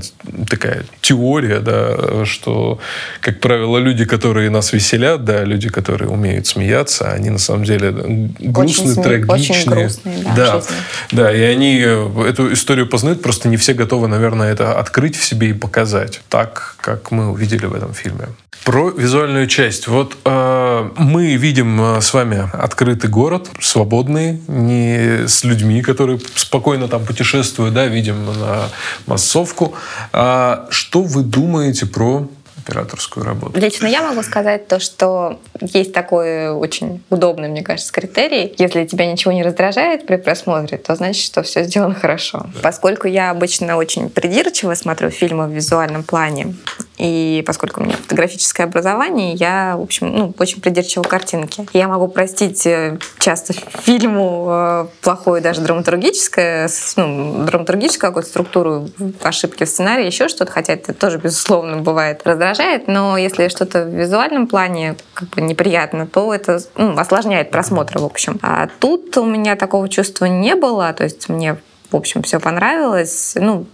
такая 0.50 0.86
теория, 1.02 1.60
да, 1.60 2.26
что, 2.26 2.80
как 3.22 3.40
правило, 3.40 3.78
люди, 3.78 4.06
которые 4.06 4.50
нас 4.50 4.74
веселят, 4.74 5.24
да, 5.24 5.44
люди, 5.44 5.70
которые 5.70 6.10
умеют 6.10 6.48
смеяться, 6.48 7.12
они 7.12 7.30
на 7.30 7.40
самом 7.40 7.64
деле 7.64 7.92
грустные, 8.40 8.94
очень 8.94 9.04
трагичные. 9.04 9.36
Очень 9.36 9.72
грустные 9.72 10.15
да, 10.24 10.34
да, 10.36 10.64
да, 11.12 11.36
и 11.36 11.42
они 11.42 11.80
э, 11.80 12.28
эту 12.28 12.54
историю 12.54 12.88
познают, 12.88 13.22
просто 13.22 13.50
не 13.50 13.58
все 13.58 13.74
готовы, 13.74 14.08
наверное, 14.08 14.52
это 14.52 14.80
открыть 14.80 15.16
в 15.16 15.24
себе 15.24 15.50
и 15.50 15.54
показать 15.54 16.22
так, 16.30 16.76
как 16.82 17.12
мы 17.12 17.32
увидели 17.32 17.66
в 17.66 17.74
этом 17.74 17.94
фильме. 17.94 18.28
Про 18.64 18.90
визуальную 18.90 19.46
часть. 19.46 19.88
Вот 19.88 20.18
э, 20.26 20.90
мы 20.98 21.36
видим 21.36 21.80
э, 21.80 22.02
с 22.02 22.14
вами 22.14 22.50
открытый 22.52 23.12
город, 23.12 23.50
свободный, 23.60 24.42
не 24.48 25.28
с 25.28 25.44
людьми, 25.44 25.84
которые 25.84 26.20
спокойно 26.36 26.88
там 26.88 27.06
путешествуют, 27.06 27.76
да, 27.76 27.86
видим 27.86 28.26
на 28.26 28.70
массовку. 29.06 29.76
А 30.14 30.66
что 30.72 31.04
вы 31.04 31.22
думаете 31.22 31.86
про 31.86 32.28
операторскую 32.66 33.26
работу? 33.26 33.60
Лично 33.60 33.88
я 33.88 34.02
могу 34.02 34.24
сказать 34.24 34.68
то, 34.68 34.80
что 34.80 35.40
есть 35.62 35.94
такой 35.94 36.50
очень 36.50 37.04
удобный, 37.10 37.48
мне 37.48 37.64
кажется, 37.64 37.94
критерий. 37.94 38.54
Если 38.58 38.86
тебя 38.86 39.06
ничего 39.12 39.32
не 39.32 39.44
раздражает 39.44 40.06
при 40.06 40.18
просмотре, 40.18 40.78
то 40.78 40.96
значит, 40.96 41.24
что 41.24 41.44
все 41.44 41.64
сделано 41.64 41.96
хорошо. 41.96 42.48
Да. 42.54 42.60
Поскольку 42.62 43.08
я 43.08 43.30
обычно 43.30 43.78
очень 43.78 44.10
придирчиво 44.10 44.74
смотрю 44.74 45.10
фильмы 45.10 45.48
в 45.48 45.52
визуальном 45.52 46.04
плане, 46.04 46.56
и 46.98 47.44
поскольку 47.46 47.82
у 47.82 47.84
меня 47.84 47.98
фотографическое 47.98 48.66
образование, 48.66 49.34
я, 49.34 49.76
в 49.78 49.82
общем, 49.82 50.16
ну, 50.16 50.34
очень 50.40 50.62
придирчива 50.62 51.04
картинки. 51.04 51.68
Я 51.74 51.88
могу 51.88 52.08
простить 52.08 52.66
э, 52.66 52.98
часто 53.20 53.54
фильму 53.54 54.48
э, 54.50 54.88
плохое 55.02 55.42
даже 55.42 55.62
драматургическое, 55.62 56.70
ну, 56.96 57.44
драматургическую 57.46 58.12
какую-то 58.12 58.30
структуру, 58.30 58.90
ошибки 59.22 59.66
в 59.66 59.70
сценарии, 59.70 60.06
еще 60.06 60.28
что-то, 60.30 60.52
хотя 60.52 60.74
это 60.74 60.94
тоже, 60.94 61.18
безусловно, 61.18 61.78
бывает 61.78 62.22
раздражает, 62.24 62.55
но 62.88 63.18
если 63.18 63.48
что-то 63.48 63.84
в 63.84 63.90
визуальном 63.90 64.48
плане 64.48 64.96
как 65.14 65.30
бы 65.30 65.42
неприятно, 65.42 66.08
то 66.08 66.34
это 66.34 66.60
ну, 66.76 66.98
осложняет 66.98 67.52
просмотр, 67.52 68.00
в 68.00 68.06
общем. 68.06 68.40
А 68.42 68.68
тут 68.80 69.18
у 69.18 69.26
меня 69.26 69.56
такого 69.56 69.90
чувства 69.90 70.26
не 70.26 70.56
было, 70.56 70.94
то 70.94 71.04
есть 71.04 71.30
мне 71.30 71.58
в 71.92 71.96
общем, 71.96 72.24
все 72.24 72.40
понравилось. 72.40 73.34
Ну, 73.36 73.68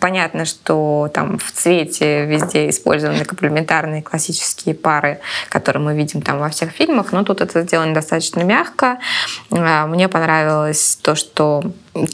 понятно, 0.00 0.44
что 0.44 1.10
там 1.12 1.38
в 1.38 1.52
цвете 1.52 2.26
везде 2.26 2.68
использованы 2.68 3.24
комплементарные 3.24 4.02
классические 4.02 4.74
пары, 4.74 5.20
которые 5.48 5.82
мы 5.82 5.94
видим 5.94 6.22
там 6.22 6.38
во 6.38 6.48
всех 6.48 6.70
фильмах, 6.70 7.12
но 7.12 7.24
тут 7.24 7.40
это 7.40 7.62
сделано 7.62 7.94
достаточно 7.94 8.42
мягко. 8.42 8.98
А, 9.50 9.86
мне 9.86 10.08
понравилось 10.08 10.98
то, 11.02 11.14
что 11.14 11.62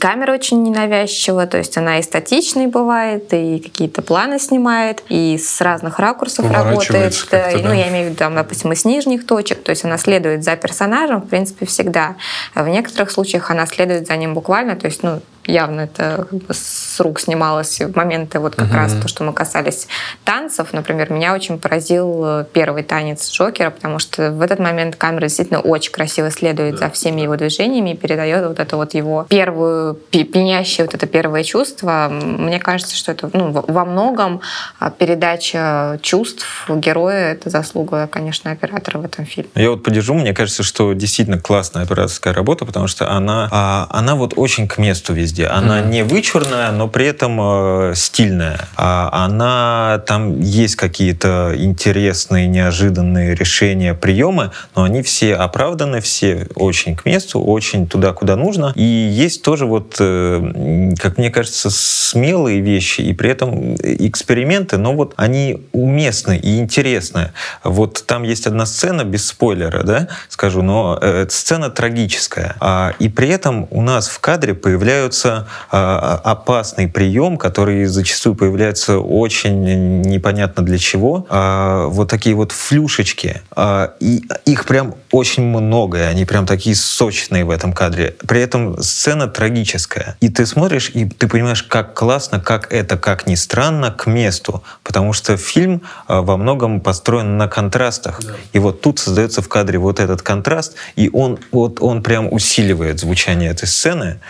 Камера 0.00 0.32
очень 0.32 0.64
ненавязчивая, 0.64 1.46
то 1.46 1.56
есть 1.56 1.78
она 1.78 2.00
и 2.00 2.02
статичной 2.02 2.66
бывает, 2.66 3.32
и 3.32 3.60
какие-то 3.60 4.02
планы 4.02 4.40
снимает, 4.40 5.04
и 5.08 5.38
с 5.38 5.60
разных 5.60 6.00
ракурсов 6.00 6.50
работает. 6.50 7.14
Да. 7.30 7.50
Ну, 7.52 7.72
я 7.72 7.88
имею 7.88 8.06
в 8.06 8.08
виду, 8.08 8.16
там, 8.16 8.34
допустим, 8.34 8.72
из 8.72 8.84
нижних 8.84 9.24
точек, 9.24 9.62
то 9.62 9.70
есть 9.70 9.84
она 9.84 9.96
следует 9.96 10.42
за 10.42 10.56
персонажем, 10.56 11.20
в 11.20 11.28
принципе, 11.28 11.64
всегда. 11.64 12.16
А 12.54 12.64
в 12.64 12.68
некоторых 12.68 13.12
случаях 13.12 13.52
она 13.52 13.66
следует 13.66 14.08
за 14.08 14.16
ним 14.16 14.34
буквально, 14.34 14.74
то 14.74 14.86
есть, 14.86 15.04
ну, 15.04 15.20
явно 15.48 15.82
это 15.82 16.26
как 16.30 16.38
бы 16.40 16.54
с 16.54 17.00
рук 17.00 17.18
снималось 17.20 17.80
в 17.80 17.96
моменты 17.96 18.38
вот 18.38 18.54
как 18.54 18.68
uh-huh. 18.68 18.76
раз 18.76 18.92
то, 18.92 19.08
что 19.08 19.24
мы 19.24 19.32
касались 19.32 19.88
танцев. 20.24 20.72
Например, 20.72 21.10
меня 21.10 21.34
очень 21.34 21.58
поразил 21.58 22.22
э, 22.24 22.44
первый 22.52 22.82
танец 22.82 23.30
Джокера, 23.30 23.70
потому 23.70 23.98
что 23.98 24.30
в 24.30 24.42
этот 24.42 24.58
момент 24.58 24.96
камера 24.96 25.22
действительно 25.22 25.60
очень 25.60 25.90
красиво 25.90 26.30
следует 26.30 26.76
да. 26.76 26.86
за 26.86 26.90
всеми 26.90 27.22
его 27.22 27.36
движениями 27.36 27.90
и 27.90 27.96
передает 27.96 28.46
вот 28.46 28.60
это 28.60 28.76
вот 28.76 28.94
его 28.94 29.26
первую 29.28 29.94
пенящее 29.94 30.84
вот 30.84 30.94
это 30.94 31.06
первое 31.06 31.42
чувство. 31.44 32.08
Мне 32.10 32.58
кажется, 32.58 32.94
что 32.94 33.12
это 33.12 33.30
ну, 33.32 33.50
во 33.50 33.84
многом 33.86 34.42
а, 34.78 34.90
передача 34.90 35.98
чувств 36.02 36.68
героя— 36.68 37.32
это 37.32 37.48
заслуга, 37.48 38.06
конечно, 38.06 38.50
оператора 38.50 38.98
в 38.98 39.04
этом 39.04 39.24
фильме. 39.24 39.50
Я 39.54 39.70
вот 39.70 39.82
поддержу, 39.82 40.14
мне 40.14 40.34
кажется, 40.34 40.62
что 40.62 40.92
действительно 40.92 41.40
классная 41.40 41.84
операторская 41.84 42.34
работа, 42.34 42.66
потому 42.66 42.86
что 42.86 43.10
она, 43.10 43.48
а, 43.50 43.86
она 43.90 44.14
вот 44.14 44.34
очень 44.36 44.68
к 44.68 44.76
месту 44.76 45.14
везде 45.14 45.37
везде. 45.38 45.46
Она 45.46 45.80
mm-hmm. 45.80 45.90
не 45.90 46.04
вычурная, 46.04 46.72
но 46.72 46.88
при 46.88 47.06
этом 47.06 47.38
э, 47.40 47.92
стильная. 47.94 48.60
А 48.76 49.10
она 49.12 50.02
там 50.06 50.40
есть 50.40 50.76
какие-то 50.76 51.52
интересные, 51.56 52.46
неожиданные 52.46 53.34
решения, 53.34 53.94
приемы, 53.94 54.50
но 54.74 54.84
они 54.84 55.02
все 55.02 55.34
оправданы, 55.34 56.00
все 56.00 56.46
очень 56.54 56.96
к 56.96 57.04
месту, 57.04 57.40
очень 57.40 57.86
туда, 57.86 58.12
куда 58.12 58.36
нужно. 58.36 58.72
И 58.74 58.82
есть 58.82 59.42
тоже 59.42 59.66
вот, 59.66 59.96
э, 60.00 60.92
как 61.00 61.18
мне 61.18 61.30
кажется, 61.30 61.70
смелые 61.70 62.60
вещи 62.60 63.00
и 63.00 63.12
при 63.12 63.30
этом 63.30 63.76
эксперименты, 63.76 64.78
но 64.78 64.94
вот 64.94 65.14
они 65.16 65.66
уместны 65.72 66.38
и 66.38 66.58
интересны. 66.58 67.32
Вот 67.64 68.04
там 68.06 68.22
есть 68.22 68.46
одна 68.46 68.66
сцена 68.66 69.04
без 69.04 69.26
спойлера, 69.26 69.82
да, 69.82 70.08
скажу, 70.28 70.62
но 70.62 70.98
э, 71.00 71.26
сцена 71.30 71.70
трагическая. 71.70 72.56
А, 72.60 72.92
и 72.98 73.08
при 73.08 73.28
этом 73.28 73.68
у 73.70 73.82
нас 73.82 74.08
в 74.08 74.18
кадре 74.20 74.54
появляются 74.54 75.17
появляется 75.22 75.48
а, 75.70 76.20
опасный 76.24 76.88
прием, 76.88 77.36
который 77.36 77.84
зачастую 77.86 78.34
появляется 78.34 78.98
очень 78.98 80.02
непонятно 80.02 80.64
для 80.64 80.78
чего. 80.78 81.26
А, 81.28 81.86
вот 81.86 82.08
такие 82.08 82.34
вот 82.34 82.52
флюшечки. 82.52 83.42
А, 83.54 83.94
и 84.00 84.24
их 84.44 84.64
прям 84.64 84.94
очень 85.10 85.44
много, 85.44 85.98
и 85.98 86.02
они 86.02 86.24
прям 86.24 86.46
такие 86.46 86.76
сочные 86.76 87.44
в 87.44 87.50
этом 87.50 87.72
кадре. 87.72 88.14
При 88.26 88.40
этом 88.40 88.80
сцена 88.82 89.26
трагическая. 89.28 90.16
И 90.20 90.28
ты 90.28 90.46
смотришь, 90.46 90.90
и 90.94 91.06
ты 91.06 91.28
понимаешь, 91.28 91.62
как 91.62 91.94
классно, 91.94 92.40
как 92.40 92.72
это, 92.72 92.96
как 92.96 93.26
ни 93.26 93.34
странно, 93.34 93.90
к 93.90 94.06
месту. 94.06 94.62
Потому 94.82 95.12
что 95.12 95.36
фильм 95.36 95.82
во 96.08 96.36
многом 96.36 96.80
построен 96.80 97.36
на 97.36 97.48
контрастах. 97.48 98.20
Да. 98.22 98.32
И 98.52 98.58
вот 98.58 98.80
тут 98.80 98.98
создается 98.98 99.42
в 99.42 99.48
кадре 99.48 99.78
вот 99.78 100.00
этот 100.00 100.22
контраст, 100.22 100.74
и 100.96 101.10
он, 101.12 101.38
вот, 101.52 101.80
он 101.80 102.02
прям 102.02 102.32
усиливает 102.32 103.00
звучание 103.00 103.50
этой 103.50 103.66
сцены, 103.66 104.20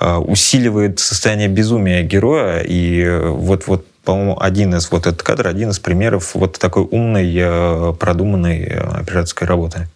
усиливает 0.00 0.68
усиливает 0.68 0.98
состояние 0.98 1.48
безумия 1.48 2.02
героя. 2.02 2.62
И 2.66 3.06
вот, 3.22 3.66
вот 3.66 3.86
по-моему, 4.04 4.38
один 4.40 4.74
из 4.74 4.90
вот 4.90 5.06
этот 5.06 5.22
кадр, 5.22 5.48
один 5.48 5.70
из 5.70 5.78
примеров 5.78 6.34
вот 6.34 6.58
такой 6.58 6.82
умной, 6.82 7.30
э, 7.36 7.92
продуманной 7.98 8.64
э, 8.64 8.78
операторской 8.78 9.46
работы. 9.46 9.86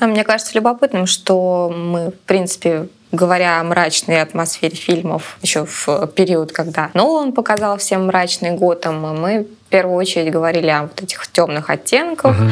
А 0.00 0.06
мне 0.06 0.24
кажется 0.24 0.52
любопытным, 0.54 1.06
что 1.06 1.72
мы, 1.74 2.10
в 2.10 2.26
принципе, 2.26 2.88
говоря 3.12 3.60
о 3.60 3.64
мрачной 3.64 4.20
атмосфере 4.20 4.74
фильмов 4.74 5.36
еще 5.42 5.64
в 5.64 6.08
период, 6.08 6.50
когда 6.50 6.90
Нолан 6.94 7.32
показал 7.32 7.76
всем 7.76 8.06
мрачный 8.06 8.50
Готэм, 8.52 9.00
мы 9.00 9.46
в 9.61 9.61
первую 9.72 9.96
очередь 9.96 10.30
говорили 10.30 10.68
о 10.68 10.82
вот 10.82 11.02
этих 11.02 11.26
темных 11.28 11.70
оттенках. 11.70 12.38
Угу. 12.38 12.50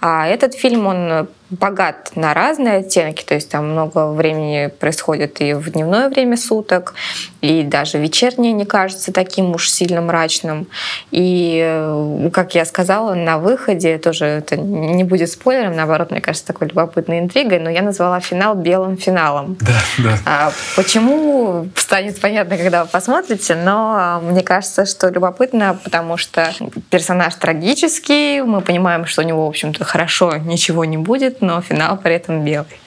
А 0.00 0.26
этот 0.26 0.54
фильм, 0.54 0.86
он 0.86 1.28
богат 1.50 2.12
на 2.14 2.32
разные 2.32 2.76
оттенки, 2.76 3.24
то 3.24 3.34
есть 3.34 3.50
там 3.50 3.70
много 3.70 4.12
времени 4.12 4.68
происходит 4.68 5.40
и 5.40 5.52
в 5.52 5.70
дневное 5.70 6.08
время 6.08 6.36
суток, 6.36 6.94
и 7.40 7.62
даже 7.62 7.98
вечернее 7.98 8.52
не 8.52 8.64
кажется 8.64 9.12
таким 9.12 9.50
уж 9.54 9.68
сильно 9.68 10.00
мрачным. 10.00 10.68
И, 11.10 11.60
э, 11.62 12.30
как 12.32 12.54
я 12.54 12.64
сказала, 12.64 13.14
на 13.14 13.38
выходе, 13.38 13.98
тоже 13.98 14.26
это 14.26 14.56
не 14.56 15.02
будет 15.02 15.30
спойлером, 15.30 15.74
наоборот, 15.74 16.12
мне 16.12 16.20
кажется, 16.20 16.46
такой 16.46 16.68
любопытной 16.68 17.18
интригой, 17.18 17.58
но 17.58 17.68
я 17.68 17.82
назвала 17.82 18.20
финал 18.20 18.54
белым 18.54 18.96
финалом. 18.96 19.56
Да, 19.60 19.80
да. 19.98 20.18
А 20.24 20.52
почему, 20.76 21.68
станет 21.74 22.20
понятно, 22.20 22.56
когда 22.56 22.84
вы 22.84 22.90
посмотрите, 22.90 23.56
но 23.56 24.20
мне 24.22 24.42
кажется, 24.42 24.86
что 24.86 25.08
любопытно, 25.08 25.76
потому 25.82 26.16
что 26.16 26.52
персонаж 26.90 27.34
трагический, 27.34 28.42
мы 28.42 28.60
понимаем, 28.60 29.06
что 29.06 29.22
у 29.22 29.24
него, 29.24 29.46
в 29.46 29.48
общем-то, 29.48 29.84
хорошо 29.84 30.36
ничего 30.36 30.84
не 30.84 30.96
будет, 30.96 31.40
но 31.40 31.60
финал 31.60 31.96
при 31.96 32.14
этом 32.14 32.44
белый. 32.44 32.80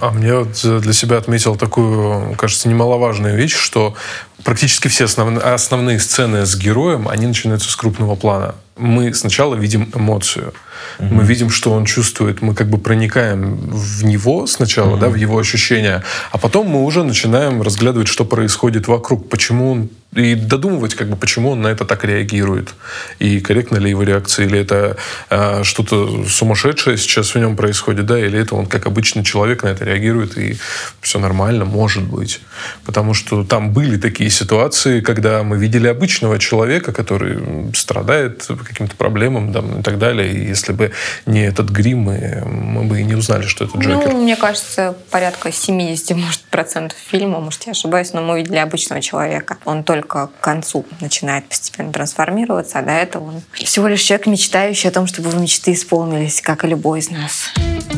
А 0.00 0.10
мне 0.10 0.34
вот 0.34 0.80
для 0.80 0.92
себя 0.92 1.18
отметил 1.18 1.54
такую, 1.54 2.34
кажется, 2.34 2.68
немаловажную 2.68 3.36
вещь, 3.36 3.54
что 3.54 3.94
практически 4.42 4.88
все 4.88 5.04
основные, 5.04 5.40
основные 5.40 6.00
сцены 6.00 6.44
с 6.44 6.56
героем, 6.56 7.08
они 7.08 7.26
начинаются 7.26 7.70
с 7.70 7.76
крупного 7.76 8.16
плана. 8.16 8.56
Мы 8.76 9.14
сначала 9.14 9.54
видим 9.54 9.88
эмоцию, 9.94 10.54
mm-hmm. 10.98 11.08
мы 11.10 11.24
видим, 11.24 11.50
что 11.50 11.72
он 11.72 11.84
чувствует, 11.84 12.42
мы 12.42 12.54
как 12.54 12.68
бы 12.68 12.78
проникаем 12.78 13.56
в 13.56 14.04
него 14.04 14.46
сначала, 14.46 14.96
mm-hmm. 14.96 15.00
да, 15.00 15.08
в 15.08 15.14
его 15.14 15.38
ощущения, 15.38 16.02
а 16.30 16.38
потом 16.38 16.68
мы 16.68 16.84
уже 16.84 17.02
начинаем 17.04 17.62
разглядывать, 17.62 18.08
что 18.08 18.24
происходит 18.24 18.88
вокруг, 18.88 19.28
почему 19.28 19.72
он 19.72 19.90
и 20.14 20.34
додумывать, 20.34 20.94
как 20.94 21.08
бы, 21.08 21.16
почему 21.16 21.50
он 21.50 21.62
на 21.62 21.68
это 21.68 21.84
так 21.84 22.04
реагирует. 22.04 22.74
И 23.20 23.40
корректно 23.40 23.76
ли 23.76 23.90
его 23.90 24.02
реакция, 24.02 24.46
или 24.46 24.58
это 24.58 24.96
э, 25.30 25.62
что-то 25.62 26.24
сумасшедшее 26.26 26.96
сейчас 26.96 27.34
в 27.34 27.38
нем 27.38 27.56
происходит, 27.56 28.06
да, 28.06 28.18
или 28.18 28.38
это 28.38 28.56
он 28.56 28.66
как 28.66 28.86
обычный 28.86 29.22
человек 29.22 29.62
на 29.62 29.68
это 29.68 29.84
реагирует, 29.84 30.36
и 30.36 30.56
все 31.00 31.20
нормально, 31.20 31.64
может 31.64 32.02
быть. 32.02 32.40
Потому 32.84 33.14
что 33.14 33.44
там 33.44 33.72
были 33.72 33.96
такие 33.98 34.30
ситуации, 34.30 35.00
когда 35.00 35.44
мы 35.44 35.58
видели 35.58 35.86
обычного 35.86 36.38
человека, 36.40 36.92
который 36.92 37.38
страдает 37.74 38.48
каким-то 38.66 38.96
проблемам 38.96 39.52
да, 39.52 39.60
и 39.78 39.82
так 39.82 39.98
далее. 39.98 40.32
И 40.32 40.48
если 40.48 40.69
бы 40.72 40.92
не 41.26 41.46
этот 41.46 41.70
грим, 41.70 42.00
мы, 42.00 42.42
мы 42.44 42.84
бы 42.84 43.00
и 43.00 43.04
не 43.04 43.14
узнали, 43.14 43.46
что 43.46 43.64
это 43.64 43.78
Джокер. 43.78 44.12
Ну, 44.12 44.22
мне 44.22 44.36
кажется, 44.36 44.96
порядка 45.10 45.52
70, 45.52 46.16
может, 46.16 46.40
процентов 46.42 46.98
фильма, 46.98 47.40
может, 47.40 47.64
я 47.64 47.72
ошибаюсь, 47.72 48.12
но 48.12 48.22
мы 48.22 48.38
видели 48.38 48.56
обычного 48.56 49.00
человека. 49.00 49.58
Он 49.64 49.84
только 49.84 50.00
только 50.00 50.26
к 50.28 50.40
концу 50.40 50.84
начинает 51.00 51.44
постепенно 51.44 51.92
трансформироваться, 51.92 52.78
а 52.78 52.82
до 52.82 52.92
этого 52.92 53.24
он 53.24 53.42
всего 53.52 53.86
лишь 53.86 54.02
человек, 54.02 54.26
мечтающий 54.26 54.88
о 54.88 54.92
том, 54.92 55.06
чтобы 55.06 55.30
его 55.30 55.38
мечты 55.38 55.72
исполнились, 55.72 56.40
как 56.40 56.64
и 56.64 56.68
любой 56.68 57.00
из 57.00 57.10
нас. 57.10 57.52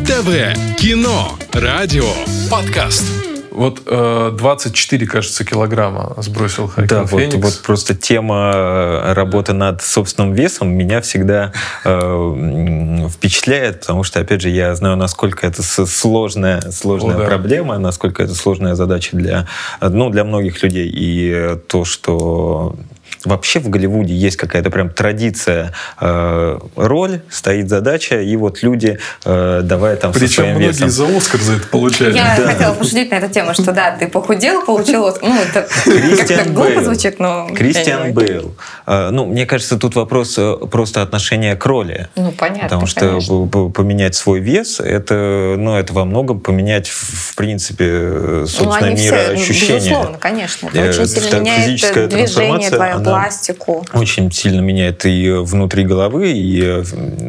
ТВ, 0.07 0.77
кино, 0.79 1.39
радио, 1.53 2.09
подкаст. 2.51 3.32
Вот 3.55 3.83
э, 3.87 4.31
24, 4.37 5.07
кажется, 5.07 5.45
килограмма 5.45 6.15
сбросил 6.19 6.69
Хакин 6.69 6.89
Да, 6.89 7.07
Феникс. 7.07 7.35
Вот, 7.35 7.45
вот 7.45 7.63
просто 7.63 7.95
тема 7.95 8.53
э, 8.55 9.13
работы 9.13 9.53
над 9.53 9.83
собственным 9.83 10.33
весом 10.33 10.71
меня 10.71 11.01
всегда 11.03 11.53
э, 11.85 13.09
впечатляет, 13.11 13.81
потому 13.81 14.05
что, 14.05 14.21
опять 14.21 14.41
же, 14.41 14.49
я 14.49 14.75
знаю, 14.75 14.97
насколько 14.97 15.47
это 15.47 15.63
сложная, 15.63 16.61
сложная 16.71 17.17
О, 17.17 17.19
да. 17.19 17.25
проблема, 17.27 17.79
насколько 17.79 18.23
это 18.23 18.35
сложная 18.35 18.75
задача 18.75 19.17
для, 19.17 19.47
ну, 19.81 20.09
для 20.09 20.25
многих 20.25 20.63
людей. 20.63 20.91
И 20.93 21.57
то, 21.69 21.85
что 21.85 22.77
вообще 23.25 23.61
в 23.61 23.69
Голливуде 23.69 24.15
есть 24.15 24.37
какая-то 24.37 24.71
прям 24.71 24.91
традиция, 24.91 25.73
э, 26.01 26.59
роль, 26.77 27.21
стоит 27.31 27.69
задача, 27.69 28.21
и 28.21 28.37
вот 28.37 28.63
люди, 28.63 28.99
э, 29.25 29.61
давай 29.63 29.97
там 29.97 30.13
Причем 30.13 30.29
со 30.29 30.35
своим 30.35 30.57
многие 30.57 30.69
весом. 30.69 30.91
за 30.91 31.17
Оскар 31.17 31.41
за 31.41 31.53
это 31.55 31.67
получают. 31.67 32.17
Я 32.17 32.37
да. 32.37 32.47
хотела 32.49 32.75
пошутить 32.75 33.11
на 33.11 33.17
эту 33.17 33.33
тему, 33.33 33.55
что 33.55 33.73
да, 33.73 33.93
ты 33.93 34.09
похудел, 34.09 34.65
получил 34.65 35.07
Оскар. 35.07 35.29
Ну, 35.29 35.41
это 35.41 35.69
как-то 36.17 36.51
глупо 36.51 36.85
звучит, 36.85 37.19
но... 37.19 37.49
Кристиан 37.55 38.13
Бейл. 38.13 38.55
Э, 38.87 39.11
ну, 39.11 39.27
мне 39.27 39.47
кажется, 39.47 39.79
тут 39.79 39.95
вопрос 39.95 40.37
э, 40.39 40.57
просто 40.71 41.03
отношения 41.03 41.57
к 41.57 41.65
роли. 41.67 42.09
Ну, 42.17 42.33
понятно, 42.33 42.63
Потому 42.63 42.87
что 42.87 43.01
конечно. 43.01 43.71
поменять 43.71 44.15
свой 44.15 44.41
вес, 44.41 44.81
это, 44.81 45.55
ну, 45.59 45.77
это 45.77 45.93
во 45.93 46.05
многом 46.05 46.41
поменять, 46.41 46.89
в 46.89 47.35
принципе, 47.37 48.47
собственное 48.47 48.91
ну, 48.91 48.97
мироощущение. 48.97 49.79
Безусловно, 49.79 50.19
конечно. 50.19 50.71
Это 50.73 51.03
очень 51.03 51.07
сильно 51.07 51.41
меняет 51.41 52.09
движение 52.09 52.71
твое, 52.71 52.99
пластику. 53.13 53.85
Очень 53.93 54.31
сильно 54.33 54.61
меняет 54.61 55.05
и 55.07 55.31
внутри 55.31 55.85
головы, 55.85 56.33
и, 56.33 56.83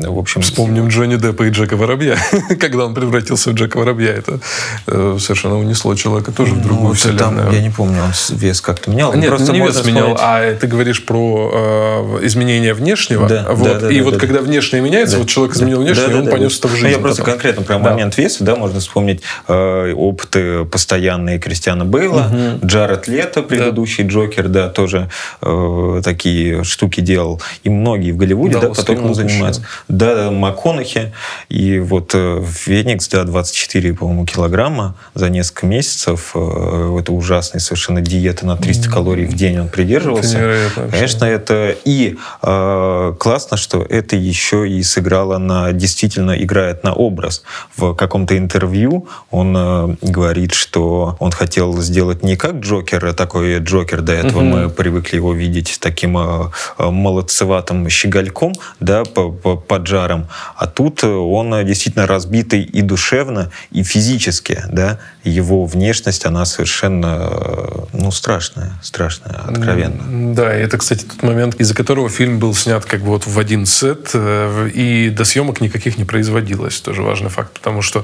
в 0.08 0.18
общем... 0.18 0.42
Вспомним 0.42 0.88
Джонни 0.88 1.16
Деппа 1.16 1.44
и 1.44 1.50
Джека 1.50 1.78
Воробья. 1.78 2.18
Когда 2.60 2.86
он 2.86 2.94
превратился 2.94 3.52
в 3.52 3.54
Джека 3.54 3.78
Воробья, 3.78 4.12
это 4.12 4.40
э, 4.88 5.18
совершенно 5.20 5.58
унесло 5.60 5.96
человека 5.96 6.32
тоже 6.32 6.54
в 6.54 6.62
другую 6.62 6.90
Ну, 6.90 6.94
вселенную. 6.94 7.46
там, 7.46 7.54
я 7.54 7.62
не 7.62 7.70
помню, 7.70 8.02
он 8.04 8.38
вес 8.38 8.62
как-то 8.62 8.90
менял. 8.90 9.14
Нет, 9.14 9.40
не 9.40 9.60
вес 9.60 9.86
менял, 9.86 10.18
а 10.20 10.54
ты 10.54 10.68
говоришь 10.68 11.06
про 11.06 11.52
э, 12.22 12.26
изменение 12.26 12.74
внешнего. 12.74 13.28
И 13.90 14.02
вот 14.02 14.14
да. 14.14 14.20
когда 14.20 14.42
внешнее 14.42 14.82
меняется, 14.82 15.18
вот 15.18 15.28
человек 15.28 15.56
изменил 15.56 15.82
внешнее, 15.82 16.18
он 16.18 16.28
понес 16.28 16.58
это 16.58 16.68
в 16.68 16.72
Ну, 16.72 16.78
жизнь. 16.78 16.90
Я 16.90 17.00
просто 17.00 17.24
конкретно 17.24 17.64
про 17.64 17.78
момент 17.78 18.18
веса, 18.18 18.44
да, 18.44 18.56
можно 18.56 18.80
вспомнить 18.80 19.22
э, 19.48 19.94
опыты 19.94 20.66
постоянные 20.66 21.40
Кристиана 21.40 21.86
Бейла, 21.86 22.32
Джаред 22.64 23.08
Лето, 23.08 23.44
предыдущий 23.44 24.06
Джокер, 24.06 24.48
да, 24.48 24.70
тоже 24.70 25.10
э, 25.98 26.02
такие 26.02 26.64
штуки 26.64 27.02
делал. 27.02 27.42
И 27.64 27.70
многие 27.70 28.12
в 28.12 28.18
Голливуде, 28.18 28.60
да, 28.60 28.70
потом 28.70 28.98
клуб 28.98 29.16
занимаются. 29.16 29.64
Да, 29.88 30.32
МакКонахи. 30.32 31.14
И 31.50 31.80
вот 31.80 32.12
э, 32.14 32.44
Феникс, 32.46 33.08
да, 33.10 33.24
24, 33.24 33.94
по-моему, 33.94 34.26
килограмма 34.26 34.96
за 35.14 35.30
несколько 35.30 35.66
месяцев. 35.66 36.32
Э, 36.36 36.98
это 37.00 37.12
ужасная 37.14 37.60
совершенно 37.60 38.02
диета 38.02 38.46
на 38.46 38.58
300 38.58 38.90
калорий 38.90 39.26
в 39.26 39.34
день 39.34 39.60
он 39.60 39.70
придерживался. 39.70 40.38
Это. 40.38 40.90
Конечно, 40.92 41.26
это 41.26 41.76
и 41.86 42.18
э, 42.42 43.14
классно, 43.20 43.58
что 43.58 43.82
это 43.82 44.16
еще 44.16 44.70
и 44.70 44.82
сыграло 44.84 45.38
на 45.38 45.72
действительно 45.72 46.32
играет 46.32 46.84
на 46.84 46.94
образ. 46.94 47.44
В 47.76 47.94
каком-то 47.94 48.38
интервью 48.38 49.08
он 49.32 49.56
э, 49.58 49.96
говорит, 50.02 50.54
что 50.54 51.16
он 51.20 51.32
хотел 51.32 51.80
сделать 51.82 52.24
не 52.24 52.36
как 52.36 52.56
Джокер, 52.56 53.06
а 53.06 53.14
такой 53.14 53.60
Джокер 53.60 54.02
до 54.02 54.14
этого 54.14 54.42
мы 54.42 54.70
привыкли 54.70 55.18
его 55.18 55.34
видеть 55.34 55.63
таким 55.80 56.18
э, 56.18 56.50
э, 56.78 56.90
молодцеватым 56.90 57.90
щегольком, 57.90 58.54
да, 58.80 59.04
по- 59.06 59.32
по- 59.32 59.56
поджаром, 59.58 60.28
а 60.56 60.68
тут 60.68 61.04
э, 61.04 61.08
он 61.08 61.66
действительно 61.66 62.08
разбитый 62.08 62.62
и 62.64 62.82
душевно, 62.82 63.52
и 63.72 63.84
физически, 63.84 64.64
да, 64.70 65.00
его 65.24 65.66
внешность, 65.66 66.26
она 66.26 66.46
совершенно, 66.46 67.30
ну, 67.94 68.12
страшная, 68.12 68.74
страшная, 68.82 69.36
откровенно. 69.48 70.34
Да, 70.36 70.52
это, 70.54 70.78
кстати, 70.78 71.04
тот 71.06 71.24
момент, 71.24 71.56
из-за 71.62 71.74
которого 71.76 72.10
фильм 72.10 72.40
был 72.40 72.54
снят 72.56 72.84
как 72.86 73.02
бы 73.02 73.08
вот 73.08 73.26
в 73.26 73.40
один 73.40 73.66
сет, 73.66 74.12
и 74.74 75.10
до 75.16 75.24
съемок 75.26 75.62
никаких 75.62 75.98
не 75.98 76.06
производилось. 76.06 76.80
Тоже 76.82 77.02
важный 77.02 77.30
факт, 77.30 77.52
потому 77.54 77.82
что 77.82 78.04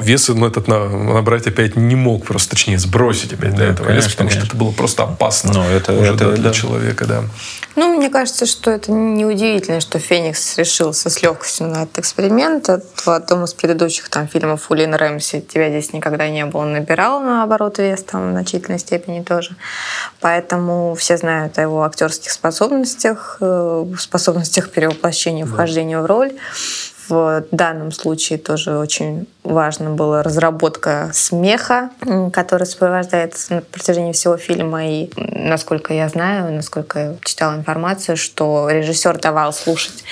вес 0.00 0.30
он 0.30 0.44
этот 0.44 0.68
на- 0.68 0.88
набрать 0.88 1.46
опять 1.46 1.76
не 1.76 1.96
мог, 1.96 2.24
просто 2.24 2.50
точнее 2.50 2.78
сбросить 2.78 3.32
опять 3.32 3.54
Ну, 3.56 3.62
этого 3.64 3.86
конечно, 3.88 4.06
веса, 4.06 4.10
потому 4.16 4.30
что 4.30 4.40
это 4.46 4.56
было 4.56 4.70
просто 4.70 5.02
опасно 5.04 5.52
Ну, 5.54 5.62
это- 5.64 5.92
уже 5.98 6.14
это 6.14 6.32
для 6.32 6.50
да. 6.50 6.52
человека, 6.52 6.75
да. 7.06 7.24
Ну, 7.76 7.96
мне 7.96 8.08
кажется, 8.08 8.46
что 8.46 8.70
это 8.70 8.92
неудивительно, 8.92 9.80
что 9.80 9.98
Феникс 9.98 10.56
решился 10.58 11.10
с 11.10 11.22
легкостью 11.22 11.66
на 11.66 11.82
этот 11.82 11.98
эксперимент. 11.98 12.68
В 12.94 13.08
одном 13.08 13.44
из 13.44 13.54
предыдущих 13.54 14.08
там, 14.08 14.28
фильмов 14.28 14.70
Улин 14.70 14.94
Рэмси 14.94 15.40
«Тебя 15.40 15.68
здесь 15.68 15.92
никогда 15.92 16.28
не 16.28 16.46
было» 16.46 16.64
набирал, 16.64 17.20
наоборот, 17.20 17.78
вес 17.78 18.02
там 18.02 18.28
в 18.28 18.32
значительной 18.32 18.78
степени 18.78 19.22
тоже. 19.22 19.56
Поэтому 20.20 20.94
все 20.94 21.16
знают 21.16 21.58
о 21.58 21.62
его 21.62 21.82
актерских 21.82 22.32
способностях, 22.32 23.38
э, 23.40 23.86
способностях 23.98 24.70
перевоплощения, 24.70 25.46
вхождения 25.46 26.00
в 26.00 26.06
роль. 26.06 26.32
В 27.08 27.44
данном 27.50 27.92
случае 27.92 28.38
тоже 28.38 28.76
очень 28.78 29.26
важна 29.44 29.90
была 29.90 30.22
разработка 30.22 31.10
смеха, 31.12 31.90
который 32.32 32.66
сопровождается 32.66 33.54
на 33.54 33.60
протяжении 33.60 34.12
всего 34.12 34.36
фильма. 34.36 34.86
И, 34.86 35.10
насколько 35.16 35.94
я 35.94 36.08
знаю, 36.08 36.52
насколько 36.52 36.98
я 36.98 37.16
читала 37.24 37.54
информацию, 37.54 38.16
что 38.16 38.68
режиссер 38.68 39.18
давал 39.18 39.52
слушать 39.52 40.04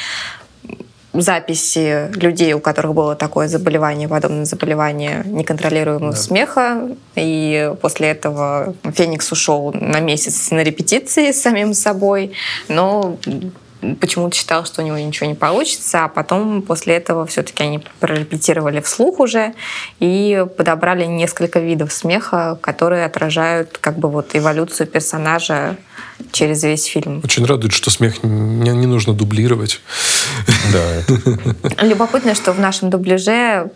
записи 1.15 2.11
людей, 2.17 2.53
у 2.55 2.61
которых 2.61 2.95
было 2.95 3.15
такое 3.15 3.49
заболевание, 3.49 4.09
подобное 4.09 4.45
заболевание 4.45 5.23
неконтролируемого 5.25 6.13
смеха. 6.13 6.89
И 7.15 7.73
после 7.81 8.09
этого 8.09 8.75
Феникс 8.83 9.31
ушел 9.31 9.73
на 9.73 10.01
месяц 10.01 10.51
на 10.51 10.63
репетиции 10.63 11.31
с 11.31 11.41
самим 11.41 11.73
собой, 11.75 12.33
но 12.69 13.17
почему-то 14.01 14.37
считал, 14.37 14.65
что 14.65 14.83
у 14.83 14.85
него 14.85 14.99
ничего 14.99 15.27
не 15.27 15.35
получится, 15.35 16.05
а 16.05 16.09
потом 16.09 16.63
после 16.63 16.95
этого 16.95 17.27
все-таки 17.27 17.63
они 17.63 17.81
прорепетировали 18.01 18.81
вслух 18.81 19.21
уже 19.21 19.55
и 20.01 20.45
подобрали 20.57 21.05
несколько 21.05 21.61
видов 21.61 21.93
смеха, 21.93 22.59
которые 22.61 23.05
отражают 23.05 23.79
как 23.79 23.99
бы 23.99 24.11
вот 24.11 24.31
эволюцию 24.35 24.87
персонажа 24.87 25.77
через 26.33 26.63
весь 26.63 26.85
фильм. 26.85 27.21
Очень 27.25 27.45
радует, 27.45 27.73
что 27.73 27.91
смех 27.91 28.23
не, 28.23 28.71
не 28.71 28.87
нужно 28.87 29.13
дублировать. 29.15 29.81
Да, 30.73 31.83
Любопытно, 31.83 32.35
что 32.35 32.53
в 32.53 32.61
нашем 32.61 32.91
дубляже 32.91 33.71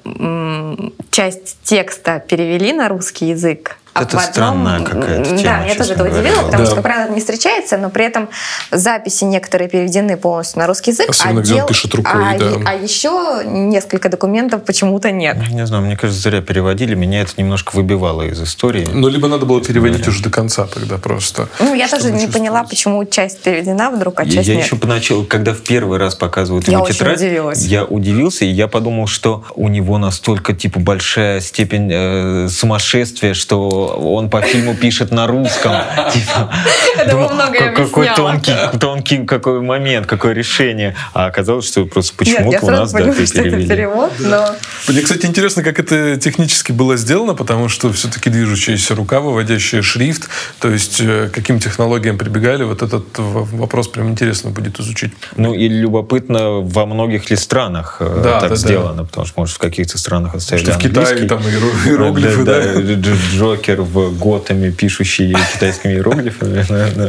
часть 1.11 1.59
текста 1.63 2.21
перевели 2.21 2.73
на 2.73 2.89
русский 2.89 3.29
язык. 3.31 3.77
А 3.99 4.03
Это 4.03 4.17
в 4.17 4.21
одном- 4.21 4.33
странная 4.33 4.81
какая-то 4.81 5.31
Да, 5.31 5.37
тема, 5.37 5.65
меня 5.65 5.75
тоже 5.75 5.93
это 5.95 6.05
удивило, 6.05 6.21
говоря. 6.23 6.43
потому 6.43 6.63
Да. 6.63 6.67
что, 6.67 6.75
как 6.77 6.83
правило, 6.85 7.05
это 7.05 7.13
не 7.15 7.21
встречается, 7.21 7.77
но 7.79 7.91
при 7.91 8.05
этом 8.05 8.29
записи 8.71 9.25
некоторые 9.25 9.69
переведены 9.69 10.17
полностью 10.17 10.61
на 10.61 10.67
русский 10.67 10.91
язык. 10.93 11.11
Особенно, 11.11 11.41
а 11.41 11.43
где 11.43 11.63
он 11.63 11.69
пишет 11.69 11.95
рукой, 11.95 12.13
а, 12.35 12.39
да. 12.39 12.47
а 12.67 12.75
еще 12.75 13.43
несколько 13.45 14.09
документов 14.09 14.65
почему-то 14.65 15.11
нет. 15.11 15.37
Не 15.51 15.67
знаю, 15.67 15.83
мне 15.85 15.97
кажется, 15.97 16.23
зря 16.23 16.41
переводили. 16.41 16.95
Меня 16.95 17.23
это 17.23 17.33
немножко 17.37 17.75
выбивало 17.75 18.23
из 18.23 18.41
истории. 18.43 18.89
Ну, 18.93 19.09
либо 19.09 19.29
надо 19.29 19.47
было 19.47 19.61
переводить 19.63 20.07
уже 20.09 20.23
до 20.23 20.31
конца 20.31 20.67
тогда 20.67 20.99
просто. 20.99 21.49
Ну, 21.61 21.75
я 21.75 21.89
тоже 21.89 22.11
не 22.11 22.27
поняла, 22.27 22.65
почему 22.65 23.05
часть 23.05 23.41
переведена 23.43 23.91
вдруг, 23.91 24.21
а 24.21 24.25
Я, 24.25 24.33
часть 24.33 24.49
я 24.49 24.55
нет. 24.57 24.65
еще 24.65 24.77
поначалу, 24.77 25.25
когда 25.25 25.53
в 25.53 25.61
первый 25.63 25.99
раз 25.99 26.15
показывают 26.15 26.67
Я 26.69 26.75
его 26.75 26.85
очень 26.85 26.95
тетрадь, 26.95 27.17
удивилась. 27.19 27.65
я 27.65 27.85
удивился, 27.85 28.45
и 28.45 28.49
я 28.49 28.69
подумал, 28.69 29.07
что 29.07 29.45
у 29.55 29.69
него 29.69 29.99
настолько 29.99 30.53
типа 30.55 30.81
большая 30.81 31.41
степень 31.41 31.89
э, 31.93 32.49
сумасшествия, 32.49 33.35
что 33.35 33.88
он 33.97 34.31
по 34.31 34.41
фильму 34.43 34.75
пишет 34.75 35.11
на 35.11 35.27
русском. 35.27 35.73
Типа, 36.13 36.51
Это 36.97 37.11
думал, 37.11 37.31
какой 37.77 38.09
тонкий, 38.15 38.53
тонкий 38.79 39.25
какой 39.27 39.61
момент, 39.61 40.07
какое 40.07 40.33
решение. 40.33 40.95
А 41.15 41.27
оказалось, 41.27 41.67
что 41.67 41.85
просто 41.87 42.15
почему-то 42.17 42.65
у 42.67 42.71
нас 42.71 42.93
да, 42.93 42.99
поняла, 42.99 43.15
это 43.15 43.27
что 43.27 43.41
это 43.41 43.51
перевели. 43.51 43.69
перевод, 43.69 44.13
но... 44.19 44.55
Мне, 44.89 45.03
кстати, 45.03 45.27
интересно, 45.27 45.63
как 45.63 45.79
это 45.79 46.17
технически 46.17 46.73
было 46.73 46.97
сделано, 46.97 47.35
потому 47.35 47.69
что 47.69 47.93
все-таки 47.93 48.31
движущаяся 48.31 48.95
рука, 48.95 49.21
выводящая 49.21 49.83
шрифт, 49.83 50.29
то 50.61 50.71
есть 50.71 51.01
э, 51.01 51.31
каким 51.33 51.59
технологиям 51.61 52.19
прибегали, 52.19 52.65
вот 52.65 52.83
этот 52.83 53.05
вопрос 53.17 53.89
прям 53.89 54.11
интересно 54.11 54.51
будет 54.51 54.81
изучить. 54.81 55.13
Ну 55.37 55.55
и 55.55 55.69
любопытно, 55.69 56.61
во 56.61 56.87
многих 56.87 57.31
ли 57.31 57.37
странах 57.37 57.97
э, 58.01 58.21
Да, 58.23 58.33
так 58.41 58.43
да, 58.43 58.49
да. 58.51 58.57
сделано, 58.57 59.05
потому 59.05 59.27
что, 59.27 59.41
может, 59.41 59.57
в 59.57 59.59
каких-то 59.59 59.99
странах 59.99 60.35
оставили 60.35 60.65
Что 60.65 60.73
в 60.75 60.79
Китае 60.79 61.29
там 61.29 61.41
иеро- 61.41 61.89
иероглифы, 61.89 62.45
да? 62.45 62.61
Дж- 62.75 63.37
Джокер 63.79 63.83
в 63.83 64.19
Готэме, 64.19 64.71
пишущий 64.71 65.35
китайскими 65.55 65.93
иероглифами. 65.93 66.65
Да, 66.69 66.89
да, 66.95 67.07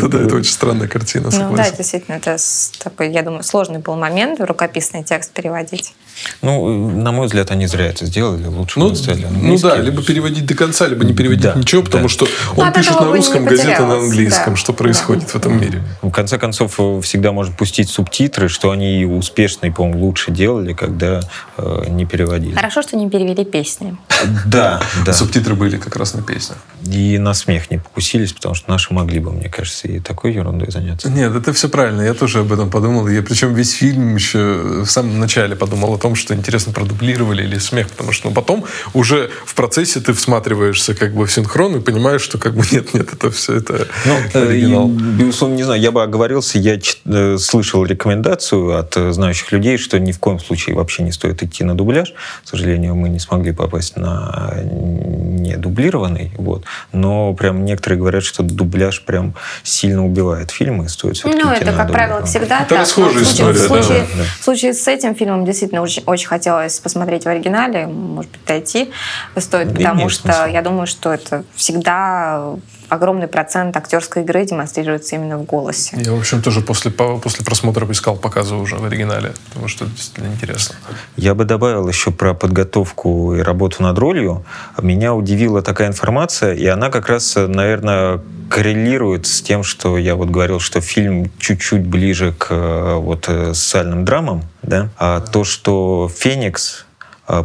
это 0.00 0.08
Да, 0.08 0.36
очень 0.36 0.52
странная 0.52 0.88
картина, 0.88 1.24
Ну 1.26 1.30
да, 1.30 1.36
согласен. 1.38 1.74
действительно, 1.76 2.14
это 2.16 2.36
такой, 2.82 3.12
я 3.12 3.22
думаю, 3.22 3.42
сложный 3.42 3.78
был 3.78 3.96
момент 3.96 4.40
рукописный 4.40 5.02
текст 5.04 5.32
переводить. 5.32 5.94
Ну, 6.42 6.90
на 6.90 7.12
мой 7.12 7.26
взгляд, 7.26 7.50
они 7.50 7.66
зря 7.66 7.86
это 7.86 8.06
сделали. 8.06 8.46
Лучше 8.46 8.78
Ну, 8.78 8.86
бы 8.88 8.92
оставили 8.92 9.26
ну 9.30 9.58
да, 9.58 9.76
либо 9.76 10.02
переводить 10.02 10.46
до 10.46 10.54
конца, 10.54 10.86
либо 10.86 11.04
не 11.04 11.12
переводить 11.12 11.42
Да, 11.42 11.54
ничего, 11.54 11.82
потому 11.82 12.04
да. 12.04 12.08
что 12.08 12.26
Ну, 12.56 12.62
он 12.62 12.72
пишет 12.72 13.00
на 13.00 13.06
русском, 13.12 13.44
газета 13.44 13.84
на 13.86 13.96
английском. 13.98 14.54
да. 14.54 14.56
Что 14.56 14.72
происходит 14.72 15.28
в 15.30 15.36
этом 15.36 15.60
мире? 15.60 15.82
В 16.02 16.10
конце 16.10 16.38
концов, 16.38 16.74
э, 16.78 17.00
всегда 17.02 17.32
можно 17.32 17.54
пустить 17.54 17.88
субтитры, 17.90 18.48
что 18.48 18.70
они 18.70 19.04
успешно, 19.04 19.66
и, 19.66 19.70
по-моему, 19.70 20.06
лучше 20.06 20.30
делали, 20.30 20.72
когда 20.72 21.20
э, 21.58 21.84
не 21.88 22.06
переводили. 22.06 22.54
Хорошо, 22.54 22.82
что 22.82 22.96
не 22.96 23.10
перевели 23.10 23.44
песни. 23.44 23.96
Да, 24.46 24.80
да. 25.06 25.12
Субтитры 25.12 25.54
были 25.54 25.76
как 25.78 25.93
раз 25.96 26.14
на 26.14 26.22
песнях. 26.22 26.58
И 26.86 27.18
на 27.18 27.34
смех 27.34 27.70
не 27.70 27.78
покусились, 27.78 28.32
потому 28.32 28.54
что 28.54 28.70
наши 28.70 28.92
могли 28.92 29.18
бы, 29.20 29.32
мне 29.32 29.48
кажется, 29.48 29.88
и 29.88 30.00
такой 30.00 30.34
ерундой 30.34 30.70
заняться. 30.70 31.08
Нет, 31.10 31.34
это 31.34 31.52
все 31.52 31.68
правильно. 31.68 32.02
Я 32.02 32.14
тоже 32.14 32.40
об 32.40 32.52
этом 32.52 32.70
подумал. 32.70 33.08
Я 33.08 33.22
причем 33.22 33.54
весь 33.54 33.72
фильм 33.72 34.16
еще 34.16 34.82
в 34.84 34.86
самом 34.86 35.18
начале 35.18 35.56
подумал 35.56 35.94
о 35.94 35.98
том, 35.98 36.14
что 36.14 36.34
интересно, 36.34 36.72
продублировали 36.72 37.42
или 37.42 37.58
смех. 37.58 37.88
Потому 37.88 38.12
что 38.12 38.28
ну, 38.28 38.34
потом 38.34 38.64
уже 38.92 39.30
в 39.46 39.54
процессе 39.54 40.00
ты 40.00 40.12
всматриваешься 40.12 40.94
как 40.94 41.14
бы 41.14 41.26
в 41.26 41.32
синхрон 41.32 41.76
и 41.76 41.80
понимаешь, 41.80 42.22
что 42.22 42.38
как 42.38 42.54
бы 42.54 42.64
нет, 42.70 42.94
нет, 42.94 43.12
это 43.12 43.30
все 43.30 43.54
это 43.56 43.88
Ну, 44.04 44.14
э, 44.34 44.48
оригинал. 44.48 44.88
и, 44.90 44.92
безусловно, 44.92 45.54
не 45.54 45.62
знаю, 45.62 45.80
я 45.80 45.90
бы 45.90 46.02
оговорился, 46.02 46.58
я 46.58 46.78
э, 47.04 47.38
слышал 47.38 47.84
рекомендацию 47.84 48.78
от 48.78 48.96
э, 48.96 49.12
знающих 49.12 49.52
людей, 49.52 49.78
что 49.78 49.98
ни 49.98 50.12
в 50.12 50.18
коем 50.18 50.38
случае 50.40 50.76
вообще 50.76 51.02
не 51.02 51.12
стоит 51.12 51.42
идти 51.42 51.64
на 51.64 51.74
дубляж. 51.74 52.12
К 52.44 52.48
сожалению, 52.48 52.94
мы 52.94 53.08
не 53.08 53.18
смогли 53.18 53.52
попасть 53.52 53.96
на 53.96 54.54
не 54.62 55.56
дублированный, 55.84 56.32
вот. 56.38 56.64
Но 56.92 57.34
прям 57.34 57.64
некоторые 57.64 57.98
говорят, 57.98 58.24
что 58.24 58.42
дубляж 58.42 59.02
прям 59.04 59.34
сильно 59.62 60.04
убивает 60.04 60.50
фильмы, 60.50 60.86
и 60.86 60.88
стоит 60.88 61.16
все-таки 61.16 61.42
Ну, 61.44 61.50
это, 61.50 61.72
как 61.72 61.90
правило, 61.92 62.24
всегда 62.24 62.60
Это 62.60 62.70
так. 62.70 62.80
расхожая 62.80 63.12
Но 63.14 63.20
в 63.20 63.24
случае- 63.24 63.50
история, 63.52 63.58
В 63.58 63.66
случае, 63.84 64.00
да, 64.00 64.06
да. 64.18 64.24
в 64.40 64.44
случае 64.44 64.74
с 64.74 64.88
этим 64.88 65.14
фильмом 65.14 65.44
действительно 65.44 65.82
очень, 65.82 66.02
очень 66.06 66.28
хотелось 66.28 66.78
посмотреть 66.80 67.24
в 67.24 67.28
оригинале, 67.28 67.86
может 67.86 68.30
быть, 68.30 68.44
дойти 68.46 68.90
стоит, 69.36 69.74
потому 69.74 70.08
что 70.08 70.22
смысл. 70.32 70.46
я 70.52 70.62
думаю, 70.62 70.86
что 70.86 71.12
это 71.12 71.44
всегда 71.54 72.54
огромный 72.88 73.28
процент 73.28 73.76
актерской 73.76 74.22
игры 74.22 74.44
демонстрируется 74.44 75.16
именно 75.16 75.38
в 75.38 75.44
голосе. 75.44 75.96
Я, 76.00 76.12
в 76.12 76.18
общем, 76.18 76.42
тоже 76.42 76.60
после, 76.60 76.90
после 76.90 77.44
просмотра 77.44 77.90
искал 77.90 78.16
показы 78.16 78.54
уже 78.54 78.76
в 78.76 78.84
оригинале, 78.84 79.32
потому 79.48 79.68
что 79.68 79.84
это 79.84 79.94
действительно 79.94 80.32
интересно. 80.32 80.76
Я 81.16 81.34
бы 81.34 81.44
добавил 81.44 81.88
еще 81.88 82.10
про 82.10 82.34
подготовку 82.34 83.34
и 83.34 83.40
работу 83.40 83.82
над 83.82 83.98
ролью. 83.98 84.44
Меня 84.80 85.14
удивила 85.14 85.62
такая 85.62 85.88
информация, 85.88 86.54
и 86.54 86.66
она 86.66 86.90
как 86.90 87.08
раз, 87.08 87.36
наверное, 87.36 88.20
коррелирует 88.48 89.26
с 89.26 89.42
тем, 89.42 89.62
что 89.62 89.98
я 89.98 90.14
вот 90.14 90.30
говорил, 90.30 90.60
что 90.60 90.80
фильм 90.80 91.30
чуть-чуть 91.38 91.86
ближе 91.86 92.32
к 92.32 92.48
э, 92.50 92.94
вот 92.94 93.28
э, 93.28 93.54
социальным 93.54 94.04
драмам, 94.04 94.42
да, 94.62 94.90
а 94.98 95.20
то, 95.20 95.44
что 95.44 96.10
Феникс 96.14 96.86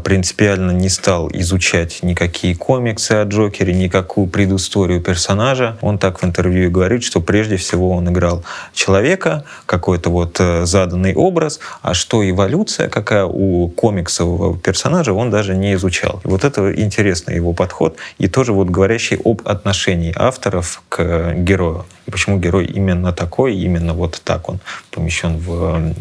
принципиально 0.03 0.71
не 0.71 0.89
стал 0.89 1.29
изучать 1.31 2.03
никакие 2.03 2.55
комиксы 2.55 3.13
о 3.13 3.23
Джокере, 3.23 3.73
никакую 3.73 4.27
предысторию 4.27 5.01
персонажа. 5.01 5.77
Он 5.81 5.97
так 5.97 6.21
в 6.21 6.25
интервью 6.25 6.69
говорит, 6.69 7.03
что 7.03 7.21
прежде 7.21 7.57
всего 7.57 7.91
он 7.91 8.09
играл 8.09 8.43
человека, 8.73 9.45
какой-то 9.65 10.09
вот 10.09 10.37
э, 10.39 10.65
заданный 10.65 11.15
образ, 11.15 11.59
а 11.81 11.93
что 11.93 12.27
эволюция 12.27 12.89
какая 12.89 13.25
у 13.25 13.69
комиксового 13.69 14.57
персонажа, 14.57 15.13
он 15.13 15.29
даже 15.29 15.55
не 15.55 15.73
изучал. 15.73 16.21
И 16.25 16.27
вот 16.27 16.43
это 16.43 16.73
интересный 16.73 17.35
его 17.35 17.53
подход 17.53 17.97
и 18.17 18.27
тоже 18.27 18.53
вот 18.53 18.69
говорящий 18.69 19.17
об 19.23 19.41
отношении 19.45 20.13
авторов 20.15 20.81
к 20.89 21.33
герою. 21.35 21.85
И 22.05 22.11
почему 22.11 22.39
герой 22.39 22.65
именно 22.65 23.13
такой, 23.13 23.55
именно 23.55 23.93
вот 23.93 24.21
так 24.23 24.49
он 24.49 24.59
помещен 24.91 25.37
в 25.37 25.93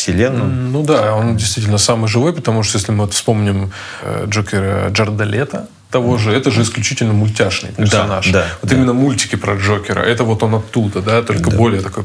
вселенную. 0.00 0.50
Ну 0.50 0.82
да, 0.82 1.14
он 1.14 1.36
действительно 1.36 1.78
самый 1.78 2.08
живой, 2.08 2.32
потому 2.32 2.62
что 2.62 2.78
если 2.78 2.92
мы 2.92 3.04
вот 3.04 3.12
вспомним 3.12 3.70
э, 4.02 4.24
Джокера 4.28 4.88
Джарда 4.90 5.24
Лето, 5.24 5.68
того 5.90 6.18
же, 6.18 6.32
это 6.32 6.50
же 6.50 6.62
исключительно 6.62 7.12
мультяшный 7.12 7.70
персонаж. 7.72 8.26
Да, 8.30 8.40
да, 8.40 8.46
вот 8.62 8.70
да. 8.70 8.76
именно 8.76 8.92
мультики 8.92 9.36
про 9.36 9.56
Джокера, 9.56 10.00
это 10.00 10.24
вот 10.24 10.42
он 10.42 10.54
оттуда, 10.54 11.02
да, 11.02 11.22
только 11.22 11.50
да. 11.50 11.56
более 11.56 11.80
такой 11.80 12.04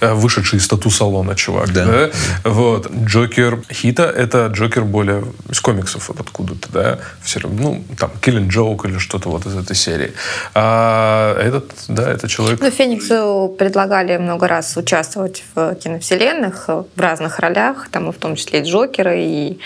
вышедший 0.00 0.58
из 0.58 0.68
тату-салона 0.68 1.34
чувак. 1.34 1.72
Да. 1.72 1.86
Да? 1.86 2.10
Вот. 2.44 2.90
Джокер 2.90 3.62
Хита— 3.70 4.04
это 4.16 4.46
Джокер 4.46 4.84
более 4.84 5.24
из 5.50 5.60
комиксов 5.60 6.08
вот 6.08 6.20
откуда-то, 6.20 6.68
да? 6.72 6.98
Все, 7.22 7.40
ну, 7.42 7.84
там, 7.98 8.10
Killing 8.20 8.48
Joke 8.48 8.88
или 8.88 8.98
что-то 8.98 9.28
вот 9.28 9.46
из 9.46 9.56
этой 9.56 9.76
серии. 9.76 10.12
А 10.54 11.38
этот, 11.38 11.72
да, 11.88 12.10
это 12.10 12.28
человек... 12.28 12.60
Ну, 12.60 12.70
Фениксу 12.70 13.54
предлагали 13.58 14.16
много 14.16 14.48
раз 14.48 14.76
участвовать 14.76 15.44
в 15.54 15.74
киновселенных 15.74 16.68
в 16.68 17.00
разных 17.00 17.38
ролях, 17.38 17.88
там, 17.90 18.10
и 18.10 18.12
в 18.12 18.16
том 18.16 18.36
числе 18.36 18.60
и 18.60 18.64
Джокера, 18.64 19.14
и 19.14 19.52
э, 19.52 19.56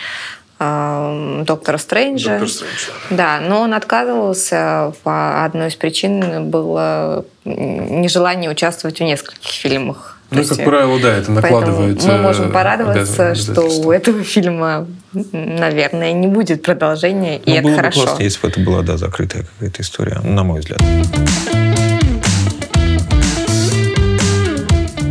Доктора 0.59 1.77
Стрэнджа. 1.77 2.39
Доктор 2.39 2.49
Стрэндж, 2.49 2.89
да. 3.11 3.39
да, 3.39 3.47
но 3.47 3.61
он 3.61 3.75
отказывался. 3.75 4.93
Одной 5.05 5.69
из 5.69 5.77
причин 5.77 6.49
было 6.49 7.27
нежелание 7.45 8.51
участвовать 8.51 8.99
в 8.99 9.03
нескольких 9.03 9.51
фильмах. 9.51 10.19
Ну, 10.31 10.45
как 10.45 10.65
правило, 10.65 10.99
да, 10.99 11.17
это 11.17 11.31
накладывает. 11.31 12.03
Мы 12.05 12.19
можем 12.19 12.51
порадоваться, 12.51 13.35
что 13.35 13.63
у 13.63 13.93
этого 13.93 14.25
фильма, 14.25 14.87
наверное, 15.13 16.13
не 16.13 16.27
будет 16.27 16.63
продолжения, 16.63 17.39
и 17.39 17.51
ну, 17.51 17.57
это 17.57 17.63
было 17.63 17.77
хорошо. 17.77 18.01
Бы 18.01 18.07
классно, 18.07 18.23
если 18.23 18.41
бы 18.41 18.49
это 18.49 18.61
была 18.61 18.83
да, 18.83 18.97
закрытая 18.97 19.45
какая-то 19.45 19.83
история, 19.83 20.21
на 20.21 20.43
мой 20.43 20.61
взгляд. 20.61 20.81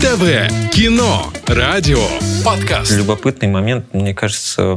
ТВ, 0.02 0.72
кино, 0.72 1.32
радио, 1.48 2.00
подкаст. 2.44 2.92
Любопытный 2.92 3.48
момент, 3.48 3.94
мне 3.94 4.14
кажется, 4.14 4.76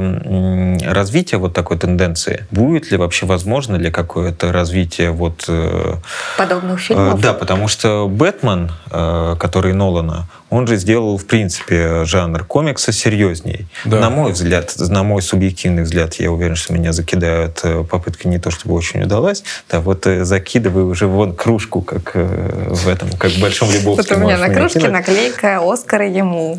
развитие 0.85 1.39
вот 1.39 1.53
такой 1.53 1.77
тенденции. 1.77 2.45
Будет 2.51 2.91
ли 2.91 2.97
вообще 2.97 3.25
возможно 3.25 3.75
ли 3.75 3.91
какое-то 3.91 4.51
развитие 4.51 5.11
вот... 5.11 5.45
Э, 5.47 5.95
Подобных 6.37 6.79
фильмов? 6.79 7.19
Э, 7.19 7.21
да, 7.21 7.33
потому 7.33 7.67
что 7.67 8.07
«Бэтмен», 8.07 8.71
э, 8.91 9.35
который 9.39 9.73
Нолана, 9.73 10.27
он 10.49 10.65
же 10.65 10.77
сделал, 10.77 11.17
в 11.17 11.25
принципе, 11.25 12.05
жанр 12.05 12.43
комикса 12.43 12.91
серьезней. 12.91 13.67
Да. 13.85 13.99
На 13.99 14.09
мой 14.09 14.31
взгляд, 14.31 14.73
на 14.77 15.03
мой 15.03 15.21
субъективный 15.21 15.83
взгляд, 15.83 16.15
я 16.15 16.31
уверен, 16.31 16.55
что 16.55 16.73
меня 16.73 16.91
закидают. 16.91 17.63
Попытка 17.89 18.27
не 18.27 18.39
то 18.39 18.49
чтобы 18.49 18.73
очень 18.73 19.03
удалась. 19.03 19.43
Да, 19.69 19.79
вот 19.79 20.07
закидываю 20.21 20.87
уже 20.87 21.05
вон 21.05 21.35
кружку, 21.35 21.81
как 21.81 22.15
в 22.15 22.87
этом, 22.87 23.11
как 23.11 23.31
в 23.31 23.39
Большом 23.39 23.69
Лебовске. 23.69 24.15
Вот 24.15 24.23
у 24.23 24.25
меня 24.25 24.37
на 24.39 24.49
кружке 24.51 24.89
наклейка 24.89 25.59
«Оскар 25.61 26.01
ему». 26.01 26.58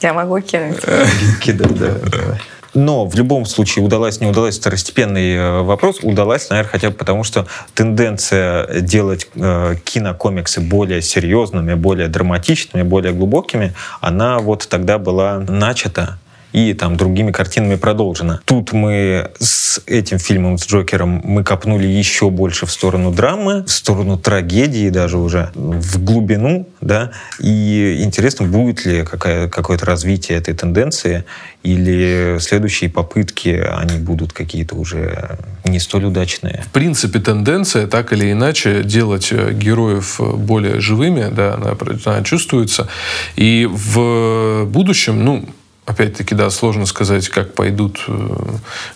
Я 0.00 0.12
могу 0.12 0.40
кинуть. 0.40 0.80
Кидать, 1.40 1.74
да. 1.74 2.38
Но 2.74 3.04
в 3.04 3.14
любом 3.16 3.46
случае, 3.46 3.84
удалась, 3.84 4.20
не 4.20 4.26
удалась, 4.28 4.58
второстепенный 4.58 5.34
э, 5.34 5.62
вопрос. 5.62 5.98
Удалась, 6.02 6.50
наверное, 6.50 6.70
хотя 6.70 6.90
бы 6.90 6.96
потому, 6.96 7.24
что 7.24 7.46
тенденция 7.74 8.80
делать 8.80 9.28
э, 9.34 9.74
кинокомиксы 9.84 10.60
более 10.60 11.02
серьезными, 11.02 11.74
более 11.74 12.08
драматичными, 12.08 12.82
более 12.82 13.12
глубокими, 13.12 13.74
она 14.00 14.38
вот 14.38 14.68
тогда 14.68 14.98
была 14.98 15.38
начата 15.40 16.18
и 16.52 16.74
там 16.74 16.96
другими 16.96 17.32
картинами 17.32 17.76
продолжено. 17.76 18.40
Тут 18.44 18.72
мы 18.72 19.30
с 19.38 19.80
этим 19.86 20.18
фильмом, 20.18 20.58
с 20.58 20.66
Джокером, 20.66 21.20
мы 21.24 21.44
копнули 21.44 21.86
еще 21.86 22.30
больше 22.30 22.66
в 22.66 22.72
сторону 22.72 23.12
драмы, 23.12 23.64
в 23.64 23.70
сторону 23.70 24.18
трагедии 24.18 24.90
даже 24.90 25.18
уже, 25.18 25.50
в 25.54 26.02
глубину, 26.02 26.68
да, 26.80 27.12
и 27.38 28.02
интересно, 28.02 28.46
будет 28.46 28.84
ли 28.84 29.04
какая, 29.04 29.48
какое-то 29.48 29.86
развитие 29.86 30.38
этой 30.38 30.54
тенденции, 30.54 31.24
или 31.62 32.38
следующие 32.40 32.88
попытки, 32.88 33.48
они 33.48 33.98
будут 33.98 34.32
какие-то 34.32 34.76
уже 34.76 35.38
не 35.64 35.78
столь 35.78 36.06
удачные. 36.06 36.64
В 36.66 36.70
принципе, 36.70 37.18
тенденция 37.18 37.86
так 37.86 38.12
или 38.12 38.32
иначе 38.32 38.82
делать 38.82 39.28
э, 39.30 39.52
героев 39.52 40.18
более 40.20 40.80
живыми, 40.80 41.28
да, 41.30 41.54
она, 41.54 41.76
она 42.06 42.24
чувствуется. 42.24 42.88
И 43.36 43.68
в 43.70 44.64
будущем, 44.64 45.22
ну, 45.22 45.44
Опять-таки, 45.90 46.36
да, 46.36 46.50
сложно 46.50 46.86
сказать, 46.86 47.28
как 47.28 47.52
пойдут 47.52 48.04
э, 48.06 48.36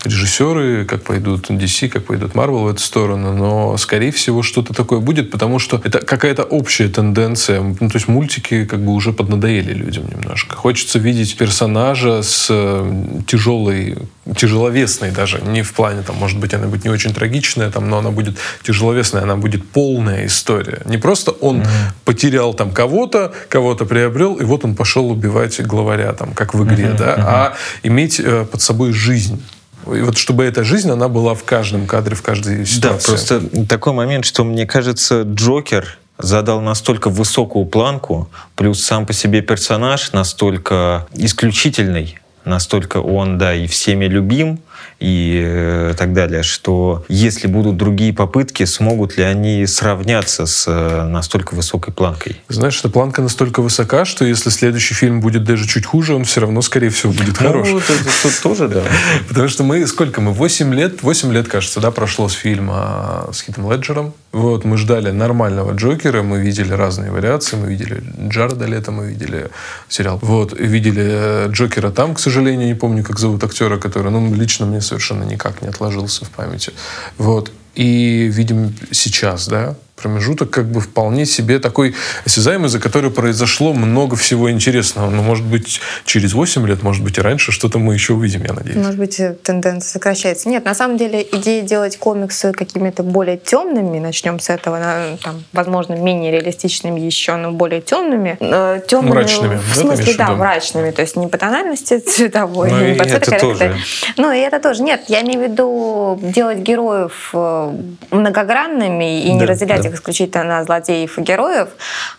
режиссеры, 0.05 0.85
как 0.85 1.03
пойдут 1.03 1.51
DC, 1.51 1.89
как 1.89 2.05
пойдут 2.05 2.35
Marvel 2.35 2.63
в 2.63 2.69
эту 2.69 2.81
сторону, 2.81 3.33
но, 3.33 3.77
скорее 3.79 4.13
всего, 4.13 4.45
что-то 4.45 4.73
такое 4.73 5.01
будет, 5.01 5.33
потому 5.33 5.59
что 5.59 5.81
это 5.83 5.99
какая-то 5.99 6.45
общая 6.45 6.89
тенденция. 6.89 7.61
Ну, 7.63 7.89
то 7.89 7.97
есть 7.97 8.07
мультики 8.07 8.65
как 8.65 8.79
бы 8.85 8.93
уже 8.93 9.13
поднадоели 9.13 9.73
людям 9.73 10.05
немножко. 10.09 10.55
Хочется 10.55 11.01
видеть 11.01 11.37
персонажа 11.37 12.23
с 12.23 12.47
э, 12.49 13.23
тяжелой, 13.27 13.97
тяжеловесной 14.37 15.11
даже, 15.11 15.41
не 15.43 15.63
в 15.63 15.75
плане, 15.75 16.03
там, 16.03 16.17
может 16.17 16.39
быть, 16.39 16.55
она 16.55 16.69
будет 16.69 16.85
не 16.85 16.91
очень 16.91 17.13
трагичная, 17.13 17.71
там, 17.71 17.91
но 17.91 17.99
она 17.99 18.11
будет 18.11 18.39
тяжеловесная, 18.63 19.23
она 19.23 19.37
будет 19.37 19.69
полная 19.69 20.27
история. 20.27 20.81
Не 20.87 20.97
просто 20.97 21.33
он 21.33 21.61
mm-hmm. 21.61 21.93
потерял 22.05 22.55
там 22.55 22.71
кого-то, 22.71 23.33
кого-то 23.49 23.85
приобрел, 23.85 24.37
и 24.37 24.45
вот 24.45 24.65
он 24.65 24.75
пошел 24.75 25.11
убивать 25.11 25.61
главаря, 25.61 26.13
там, 26.13 26.33
как 26.33 26.55
в 26.55 26.65
игре 26.65 26.85
себе, 26.85 26.99
да, 26.99 27.15
а 27.19 27.55
иметь 27.83 28.21
э, 28.21 28.45
под 28.45 28.61
собой 28.61 28.93
жизнь. 28.93 29.43
И 29.87 30.01
вот 30.01 30.17
чтобы 30.17 30.45
эта 30.45 30.65
жизнь, 30.65 30.91
она 30.91 31.09
была 31.09 31.35
в 31.35 31.45
каждом 31.45 31.87
кадре, 31.87 32.17
в 32.17 32.23
каждой 32.23 32.65
ситуации. 32.65 33.07
Да, 33.07 33.39
просто 33.39 33.67
такой 33.67 33.93
момент, 33.93 34.25
что 34.25 34.45
мне 34.45 34.67
кажется, 34.67 35.23
Джокер 35.23 35.99
задал 36.19 36.61
настолько 36.61 37.11
высокую 37.11 37.67
планку, 37.67 38.31
плюс 38.55 38.83
сам 38.83 39.05
по 39.05 39.13
себе 39.13 39.43
персонаж 39.43 40.13
настолько 40.13 41.07
исключительный, 41.13 42.19
настолько 42.45 42.99
он, 42.99 43.39
да, 43.39 43.55
и 43.55 43.67
всеми 43.67 44.07
любим, 44.07 44.61
и 45.01 45.43
э, 45.45 45.95
так 45.97 46.13
далее, 46.13 46.43
что 46.43 47.05
если 47.09 47.47
будут 47.47 47.77
другие 47.77 48.13
попытки, 48.13 48.65
смогут 48.65 49.17
ли 49.17 49.25
они 49.25 49.67
сравняться 49.67 50.47
с 50.47 50.65
э, 50.67 51.05
настолько 51.05 51.55
высокой 51.55 51.93
планкой? 51.93 52.41
Знаешь, 52.49 52.79
эта 52.79 52.89
планка 52.89 53.23
настолько 53.23 53.61
высока, 53.61 54.05
что 54.05 54.25
если 54.25 54.51
следующий 54.51 54.95
фильм 54.95 55.21
будет 55.21 55.45
даже 55.45 55.67
чуть 55.67 55.85
хуже, 55.85 56.15
он 56.15 56.25
все 56.25 56.41
равно, 56.41 56.63
скорее 56.63 56.91
всего, 56.91 57.13
будет 57.13 57.41
ну, 57.41 57.47
хорош. 57.47 57.69
Это, 57.69 57.93
это 57.93 58.43
тоже, 58.43 58.69
да. 58.69 58.83
Потому 59.29 59.49
что 59.49 59.65
мы, 59.65 59.87
сколько 59.87 60.21
мы, 60.21 60.33
8 60.33 60.75
лет, 60.75 61.03
8 61.03 61.33
лет, 61.33 61.49
кажется, 61.49 61.81
да, 61.81 61.91
прошло 61.91 62.29
с 62.29 62.33
фильма 62.35 63.29
с 63.33 63.43
Хитом 63.43 63.71
Леджером. 63.71 64.15
Вот, 64.35 64.65
мы 64.65 64.77
ждали 64.79 65.13
нормального 65.13 65.75
Джокера, 65.75 66.25
мы 66.25 66.41
видели 66.41 66.73
разные 66.73 67.13
вариации, 67.13 67.57
мы 67.57 67.69
видели 67.69 68.03
Джареда 68.29 68.67
Лето, 68.67 68.91
мы 68.91 69.07
видели 69.07 69.49
сериал. 69.89 70.19
Вот, 70.23 70.53
видели 70.59 71.05
э, 71.07 71.49
Джокера 71.51 71.93
там, 71.93 72.17
к 72.17 72.19
сожалению, 72.19 72.67
не 72.67 72.75
помню, 72.75 73.05
как 73.05 73.21
зовут 73.21 73.45
актера, 73.45 73.79
который, 73.79 74.11
ну, 74.11 74.35
лично 74.35 74.67
мне 74.67 74.81
совершенно 74.81 75.23
никак 75.23 75.63
не 75.63 75.69
отложился 75.69 76.25
в 76.25 76.31
памяти. 76.31 76.73
Вот. 77.17 77.53
И 77.77 78.27
видим 78.27 78.75
сейчас, 78.91 79.47
да, 79.47 79.77
промежуток 79.97 80.51
как 80.51 80.67
бы 80.67 80.81
вполне 80.81 81.27
себе 81.27 81.59
такой 81.59 81.95
осязаемый, 82.25 82.69
за 82.69 82.81
который 82.81 83.11
произошло 83.11 83.73
много 83.73 84.17
всего 84.17 84.51
интересного. 84.51 85.11
Но, 85.11 85.23
может 85.23 85.45
быть, 85.45 85.81
через 86.05 86.35
8 86.35 86.67
лет, 86.67 86.83
может 86.83 87.03
быть, 87.05 87.19
и 87.19 87.21
раньше 87.21 87.53
что-то 87.53 87.79
мы 87.79 87.95
еще 87.95 88.15
увидим, 88.15 88.45
я 88.45 88.53
надеюсь. 88.53 88.77
Может 88.77 88.99
быть, 88.99 89.21
тенденция 89.43 89.93
сокращается. 89.93 90.49
Нет, 90.49 90.65
на 90.65 90.75
самом 90.75 90.97
деле 90.97 91.27
идея 91.33 91.63
делать 91.63 91.97
комиксы 91.97 92.53
какими-то 92.53 93.03
более 93.03 93.37
темными, 93.37 93.99
начнем 93.99 94.41
с 94.41 94.51
этого, 94.51 95.17
там, 95.23 95.45
возможно, 95.53 95.95
менее 95.95 96.33
реалистичными 96.33 97.01
еще, 97.01 97.37
но 97.37 97.53
более 97.53 97.81
темными. 97.81 98.37
Э, 98.41 98.81
темными 98.87 99.15
мрачными. 99.15 99.57
В 99.57 99.77
смысле, 99.77 100.15
да, 100.17 100.27
да, 100.27 100.35
мрачными. 100.35 100.91
То 100.91 101.03
есть 101.03 101.17
не 101.17 101.29
по 101.29 101.39
тональности 101.39 101.99
цветовой, 102.07 102.71
ну, 102.71 102.85
не 102.85 102.95
по 102.95 103.05
цветокоррекции. 103.05 103.75
Ну, 104.17 104.33
и 104.33 104.39
это 104.39 104.61
тоже. 104.61 104.83
Нет, 104.83 105.05
я 105.09 105.23
имею 105.23 105.41
в 105.41 105.43
виду 105.45 106.19
делать 106.23 106.59
героев 106.59 107.31
э, 107.33 107.73
многогранными 108.11 109.23
и 109.25 109.29
да, 109.29 109.35
не 109.35 109.45
разделять 109.45 109.84
этих 109.85 109.95
исключительно 109.95 110.45
на 110.45 110.65
злодеев 110.65 111.19
и 111.19 111.23
героев, 111.23 111.69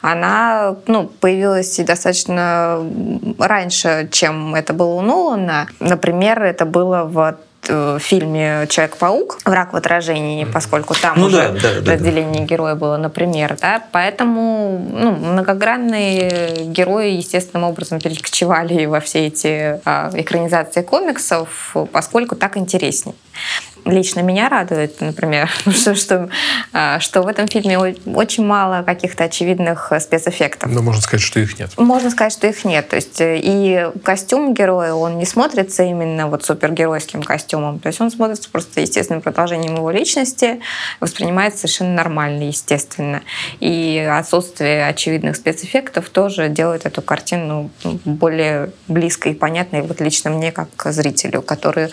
она 0.01 0.75
ну, 0.87 1.07
появилась 1.07 1.75
достаточно 1.77 2.79
раньше, 3.39 4.07
чем 4.11 4.55
это 4.55 4.73
было 4.73 4.95
у 4.95 5.01
Нолана. 5.01 5.67
Например, 5.79 6.43
это 6.43 6.65
было 6.65 7.03
в 7.03 7.37
в 7.67 7.99
фильме 7.99 8.67
Человек-паук 8.69 9.39
Враг 9.45 9.73
в 9.73 9.75
отражении, 9.75 10.45
поскольку 10.45 10.93
там 10.93 11.13
ну, 11.17 11.25
уже 11.25 11.49
да, 11.49 11.81
да, 11.81 11.93
разделение 11.93 12.41
да. 12.41 12.45
героя 12.45 12.75
было, 12.75 12.97
например, 12.97 13.57
да, 13.59 13.81
поэтому 13.91 14.85
ну, 14.91 15.11
многогранные 15.11 16.65
герои 16.65 17.13
естественным 17.13 17.67
образом 17.67 17.99
перекочевали 17.99 18.85
во 18.85 18.99
все 18.99 19.27
эти 19.27 19.79
а, 19.85 20.11
экранизации 20.13 20.83
комиксов, 20.83 21.75
поскольку 21.91 22.35
так 22.35 22.57
интереснее 22.57 23.15
лично 23.85 24.21
меня 24.21 24.49
радует, 24.49 24.99
например, 24.99 25.49
что, 25.71 25.95
что, 25.95 26.29
а, 26.73 26.99
что 26.99 27.21
в 27.21 27.27
этом 27.27 27.47
фильме 27.47 27.77
очень 27.77 28.45
мало 28.45 28.83
каких-то 28.83 29.25
очевидных 29.25 29.91
спецэффектов. 29.99 30.71
Но 30.71 30.81
можно 30.81 31.01
сказать, 31.01 31.21
что 31.23 31.39
их 31.39 31.57
нет. 31.59 31.71
Можно 31.77 32.09
сказать, 32.09 32.33
что 32.33 32.47
их 32.47 32.65
нет. 32.65 32.89
То 32.89 32.95
есть 32.95 33.21
э, 33.21 33.39
и 33.41 33.87
костюм 34.03 34.53
героя, 34.53 34.93
он 34.93 35.17
не 35.17 35.25
смотрится 35.25 35.83
именно 35.83 36.27
вот 36.27 36.43
супергеройским 36.43 37.23
костюмом. 37.23 37.79
То 37.79 37.87
есть 37.87 38.01
он 38.01 38.11
смотрится 38.11 38.49
просто 38.49 38.81
естественным 38.81 39.21
продолжением 39.21 39.75
его 39.75 39.91
личности, 39.91 40.59
воспринимается 40.99 41.59
совершенно 41.59 41.93
нормально, 41.93 42.43
естественно. 42.43 43.21
И 43.59 44.07
отсутствие 44.11 44.87
очевидных 44.87 45.35
спецэффектов 45.35 46.09
тоже 46.09 46.49
делает 46.49 46.85
эту 46.85 47.01
картину 47.01 47.69
более 48.03 48.71
близкой 48.87 49.33
и 49.33 49.35
понятной 49.35 49.81
вот 49.81 50.01
лично 50.01 50.29
мне, 50.31 50.51
как 50.51 50.69
зрителю, 50.85 51.41
который 51.41 51.91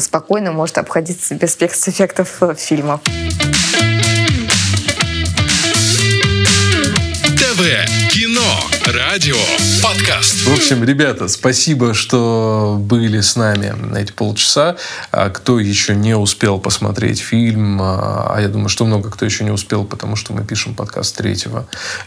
спокойно 0.00 0.52
может 0.52 0.78
обходиться 0.78 1.23
без 1.32 1.52
спецэффектов 1.52 2.42
фильмов. 2.56 3.00
ТВ, 7.54 8.10
кино, 8.10 8.60
радио, 8.86 9.36
подкаст. 9.82 10.44
В 10.44 10.52
общем, 10.52 10.82
ребята, 10.82 11.28
спасибо, 11.28 11.94
что 11.94 12.76
были 12.80 13.20
с 13.20 13.36
нами 13.36 13.70
на 13.70 13.98
эти 13.98 14.12
полчаса. 14.12 14.76
А 15.12 15.30
кто 15.30 15.60
еще 15.60 15.94
не 15.94 16.16
успел 16.16 16.58
посмотреть 16.58 17.20
фильм, 17.20 17.80
а, 17.80 18.34
а 18.34 18.40
я 18.40 18.48
думаю, 18.48 18.68
что 18.68 18.84
много 18.84 19.10
кто 19.10 19.24
еще 19.24 19.44
не 19.44 19.52
успел, 19.52 19.84
потому 19.84 20.16
что 20.16 20.32
мы 20.32 20.44
пишем 20.44 20.74
подкаст 20.74 21.16
3 21.16 21.44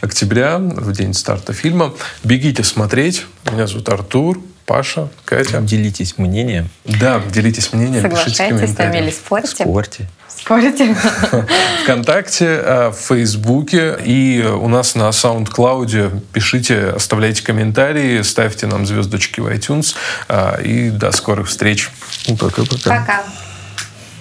октября, 0.02 0.58
в 0.58 0.92
день 0.92 1.14
старта 1.14 1.54
фильма, 1.54 1.94
бегите 2.24 2.64
смотреть. 2.64 3.26
Меня 3.50 3.68
зовут 3.68 3.88
Артур. 3.90 4.42
Паша, 4.68 5.08
Катя. 5.24 5.62
Делитесь 5.62 6.18
мнением. 6.18 6.70
Да, 6.84 7.22
делитесь 7.32 7.72
мнением, 7.72 8.02
Соглашайтесь 8.02 8.74
с 8.74 8.78
нами 8.78 8.98
или 8.98 9.12
спорьте. 9.12 9.64
Спорьте. 9.64 10.10
Спорите. 10.28 10.96
Вконтакте, 11.84 12.46
э, 12.46 12.90
в 12.90 12.96
Фейсбуке 12.96 13.98
и 14.04 14.44
у 14.44 14.68
нас 14.68 14.96
на 14.96 15.10
SoundCloud. 15.10 16.22
Пишите, 16.34 16.90
оставляйте 16.90 17.44
комментарии, 17.44 18.22
ставьте 18.22 18.68
нам 18.68 18.86
звездочки 18.86 19.40
в 19.40 19.48
iTunes. 19.48 19.96
Э, 20.28 20.62
и 20.62 20.90
до 20.90 21.12
скорых 21.12 21.48
встреч. 21.48 21.90
Пока-пока. 22.38 23.00
Пока. 23.00 23.24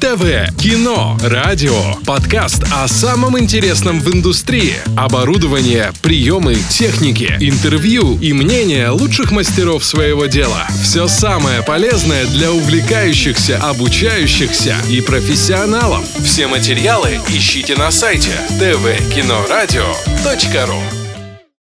ТВ, 0.00 0.50
кино, 0.58 1.16
радио, 1.22 1.94
подкаст 2.04 2.64
о 2.70 2.86
самом 2.86 3.38
интересном 3.38 3.98
в 4.00 4.14
индустрии, 4.14 4.74
оборудование, 4.96 5.92
приемы, 6.02 6.56
техники, 6.68 7.34
интервью 7.40 8.18
и 8.18 8.34
мнения 8.34 8.90
лучших 8.90 9.30
мастеров 9.30 9.82
своего 9.84 10.26
дела. 10.26 10.66
Все 10.82 11.08
самое 11.08 11.62
полезное 11.62 12.26
для 12.26 12.52
увлекающихся, 12.52 13.56
обучающихся 13.58 14.76
и 14.90 15.00
профессионалов. 15.00 16.04
Все 16.22 16.46
материалы 16.46 17.18
ищите 17.28 17.74
на 17.74 17.90
сайте 17.90 18.32
tvkinoradio.ru 18.60 21.05